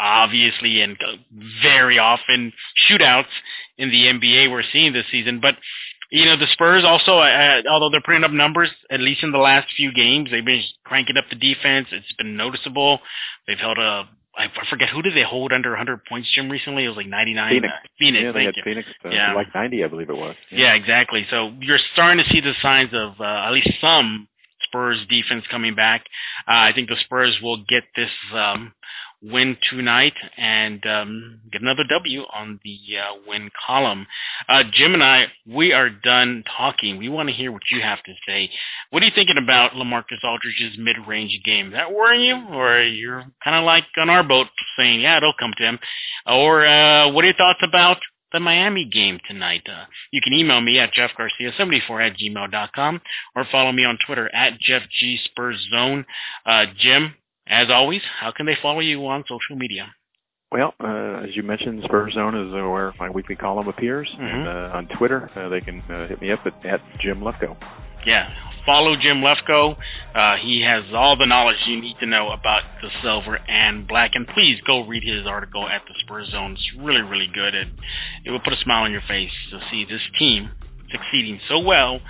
obviously 0.00 0.80
and 0.80 0.96
very 1.62 1.98
often 1.98 2.52
shootouts 2.90 3.30
in 3.78 3.90
the 3.90 4.06
NBA 4.06 4.50
we're 4.50 4.64
seeing 4.72 4.92
this 4.92 5.04
season. 5.12 5.40
But 5.40 5.54
you 6.10 6.24
know, 6.26 6.36
the 6.36 6.46
Spurs 6.52 6.84
also, 6.84 7.18
uh, 7.18 7.62
although 7.70 7.88
they're 7.90 8.02
putting 8.04 8.24
up 8.24 8.32
numbers, 8.32 8.68
at 8.90 9.00
least 9.00 9.22
in 9.22 9.30
the 9.30 9.38
last 9.38 9.68
few 9.76 9.92
games, 9.92 10.30
they've 10.30 10.44
been 10.44 10.62
cranking 10.84 11.16
up 11.16 11.24
the 11.30 11.36
defense. 11.36 11.86
It's 11.92 12.12
been 12.18 12.36
noticeable. 12.36 12.98
They've 13.46 13.58
held 13.58 13.78
a, 13.78 14.08
I 14.36 14.46
forget 14.68 14.88
who 14.88 15.02
did 15.02 15.14
they 15.14 15.22
hold 15.22 15.52
under 15.52 15.70
100 15.70 16.04
points, 16.06 16.28
Jim, 16.34 16.50
recently? 16.50 16.84
It 16.84 16.88
was 16.88 16.96
like 16.96 17.06
99. 17.06 17.50
Phoenix. 17.50 17.72
Uh, 17.72 17.88
Phoenix, 17.98 18.22
yeah, 18.22 18.32
they 18.32 18.44
had 18.44 18.56
you. 18.56 18.62
Phoenix, 18.64 18.88
uh, 19.04 19.08
yeah. 19.10 19.34
like 19.34 19.54
90, 19.54 19.84
I 19.84 19.86
believe 19.86 20.10
it 20.10 20.16
was. 20.16 20.34
Yeah. 20.50 20.58
yeah, 20.58 20.74
exactly. 20.74 21.26
So 21.30 21.52
you're 21.60 21.78
starting 21.92 22.24
to 22.24 22.30
see 22.30 22.40
the 22.40 22.54
signs 22.60 22.90
of 22.92 23.20
uh, 23.20 23.46
at 23.46 23.52
least 23.52 23.70
some 23.80 24.26
Spurs 24.66 24.98
defense 25.08 25.44
coming 25.50 25.74
back. 25.74 26.04
Uh, 26.48 26.52
I 26.52 26.72
think 26.74 26.88
the 26.88 26.96
Spurs 27.04 27.38
will 27.42 27.58
get 27.68 27.84
this 27.94 28.10
um, 28.34 28.72
win 29.22 29.56
tonight 29.70 30.14
and 30.36 30.84
um, 30.86 31.40
get 31.52 31.60
another 31.60 31.84
W 31.88 32.22
on 32.32 32.58
the 32.64 32.78
uh, 32.98 33.20
win 33.26 33.50
column. 33.66 34.06
Uh, 34.48 34.62
Jim 34.72 34.94
and 34.94 35.02
I, 35.02 35.24
we 35.46 35.72
are 35.72 35.90
done 35.90 36.42
talking. 36.56 36.96
We 36.96 37.08
want 37.08 37.28
to 37.28 37.34
hear 37.34 37.52
what 37.52 37.62
you 37.70 37.82
have 37.82 38.02
to 38.04 38.12
say. 38.26 38.50
What 38.90 39.02
are 39.02 39.06
you 39.06 39.12
thinking 39.14 39.38
about 39.42 39.72
Lamarcus 39.72 40.24
Aldridge's 40.24 40.78
mid-range 40.78 41.38
game? 41.44 41.68
Is 41.68 41.72
that 41.74 41.92
worrying 41.92 42.24
you, 42.24 42.54
or 42.54 42.82
you're 42.82 43.24
kind 43.44 43.56
of 43.56 43.64
like 43.64 43.84
on 43.98 44.10
our 44.10 44.22
boat 44.22 44.46
saying, 44.78 45.00
yeah, 45.00 45.18
it'll 45.18 45.34
come 45.38 45.52
to 45.58 45.64
him? 45.64 45.78
Or 46.26 46.66
uh, 46.66 47.10
what 47.10 47.24
are 47.24 47.28
your 47.28 47.36
thoughts 47.36 47.60
about 47.62 47.98
the 48.32 48.40
Miami 48.40 48.84
game 48.84 49.18
tonight. 49.26 49.62
Uh, 49.68 49.86
you 50.12 50.20
can 50.22 50.32
email 50.32 50.60
me 50.60 50.78
at 50.78 50.90
jeffgarcia74 50.94 52.10
at 52.10 52.16
gmail.com 52.16 53.00
or 53.34 53.46
follow 53.50 53.72
me 53.72 53.84
on 53.84 53.98
Twitter 54.06 54.32
at 54.34 54.52
jeffgspurzone. 54.60 56.04
Uh, 56.46 56.64
Jim, 56.78 57.14
as 57.46 57.68
always, 57.70 58.02
how 58.20 58.32
can 58.36 58.46
they 58.46 58.56
follow 58.62 58.80
you 58.80 59.06
on 59.06 59.24
social 59.24 59.56
media? 59.56 59.86
Well, 60.52 60.74
uh, 60.82 61.22
as 61.22 61.36
you 61.36 61.44
mentioned, 61.44 61.82
Spurs 61.84 62.14
Zone 62.14 62.34
is 62.34 62.52
where 62.52 62.92
my 62.98 63.08
weekly 63.08 63.36
column 63.36 63.68
appears. 63.68 64.08
Mm-hmm. 64.14 64.24
And 64.24 64.48
uh, 64.48 64.76
on 64.76 64.88
Twitter, 64.98 65.30
uh, 65.36 65.48
they 65.48 65.60
can 65.60 65.80
uh, 65.82 66.08
hit 66.08 66.20
me 66.20 66.32
up 66.32 66.40
at, 66.44 66.54
at 66.66 66.80
Jim 67.00 67.20
Lefko. 67.20 67.56
Yeah, 68.04 68.28
follow 68.66 68.96
Jim 68.96 69.22
Lefko. 69.22 69.76
Uh, 70.14 70.36
he 70.42 70.62
has 70.62 70.84
all 70.92 71.16
the 71.16 71.26
knowledge 71.26 71.56
you 71.66 71.80
need 71.80 71.96
to 72.00 72.06
know 72.06 72.30
about 72.30 72.62
the 72.82 72.88
silver 73.02 73.36
and 73.36 73.86
black. 73.86 74.12
And 74.14 74.26
please 74.26 74.58
go 74.66 74.86
read 74.86 75.04
his 75.04 75.26
article 75.26 75.68
at 75.68 75.82
the 75.86 75.94
Spurs 76.02 76.30
Zone. 76.30 76.52
It's 76.52 76.82
really, 76.82 77.02
really 77.02 77.28
good. 77.32 77.54
And 77.54 77.70
it 78.24 78.30
will 78.30 78.40
put 78.40 78.52
a 78.52 78.60
smile 78.64 78.84
on 78.84 78.92
your 78.92 79.02
face 79.06 79.30
to 79.50 79.60
see 79.70 79.84
this 79.84 80.02
team 80.18 80.50
succeeding 80.90 81.40
so 81.48 81.58
well, 81.58 82.00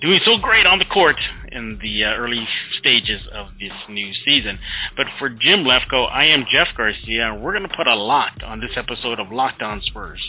doing 0.00 0.20
so 0.24 0.36
great 0.38 0.66
on 0.66 0.78
the 0.78 0.84
court 0.84 1.16
in 1.50 1.78
the 1.82 2.04
uh, 2.04 2.08
early 2.08 2.46
stages 2.78 3.20
of 3.32 3.46
this 3.60 3.72
new 3.88 4.12
season. 4.24 4.58
But 4.96 5.06
for 5.18 5.28
Jim 5.28 5.64
Lefko, 5.64 6.10
I 6.10 6.24
am 6.26 6.44
Jeff 6.50 6.68
Garcia, 6.76 7.32
and 7.32 7.42
we're 7.42 7.56
going 7.56 7.68
to 7.68 7.76
put 7.76 7.86
a 7.86 7.94
lock 7.94 8.32
on 8.44 8.60
this 8.60 8.72
episode 8.76 9.20
of 9.20 9.30
Locked 9.30 9.62
On 9.62 9.80
Spurs. 9.82 10.22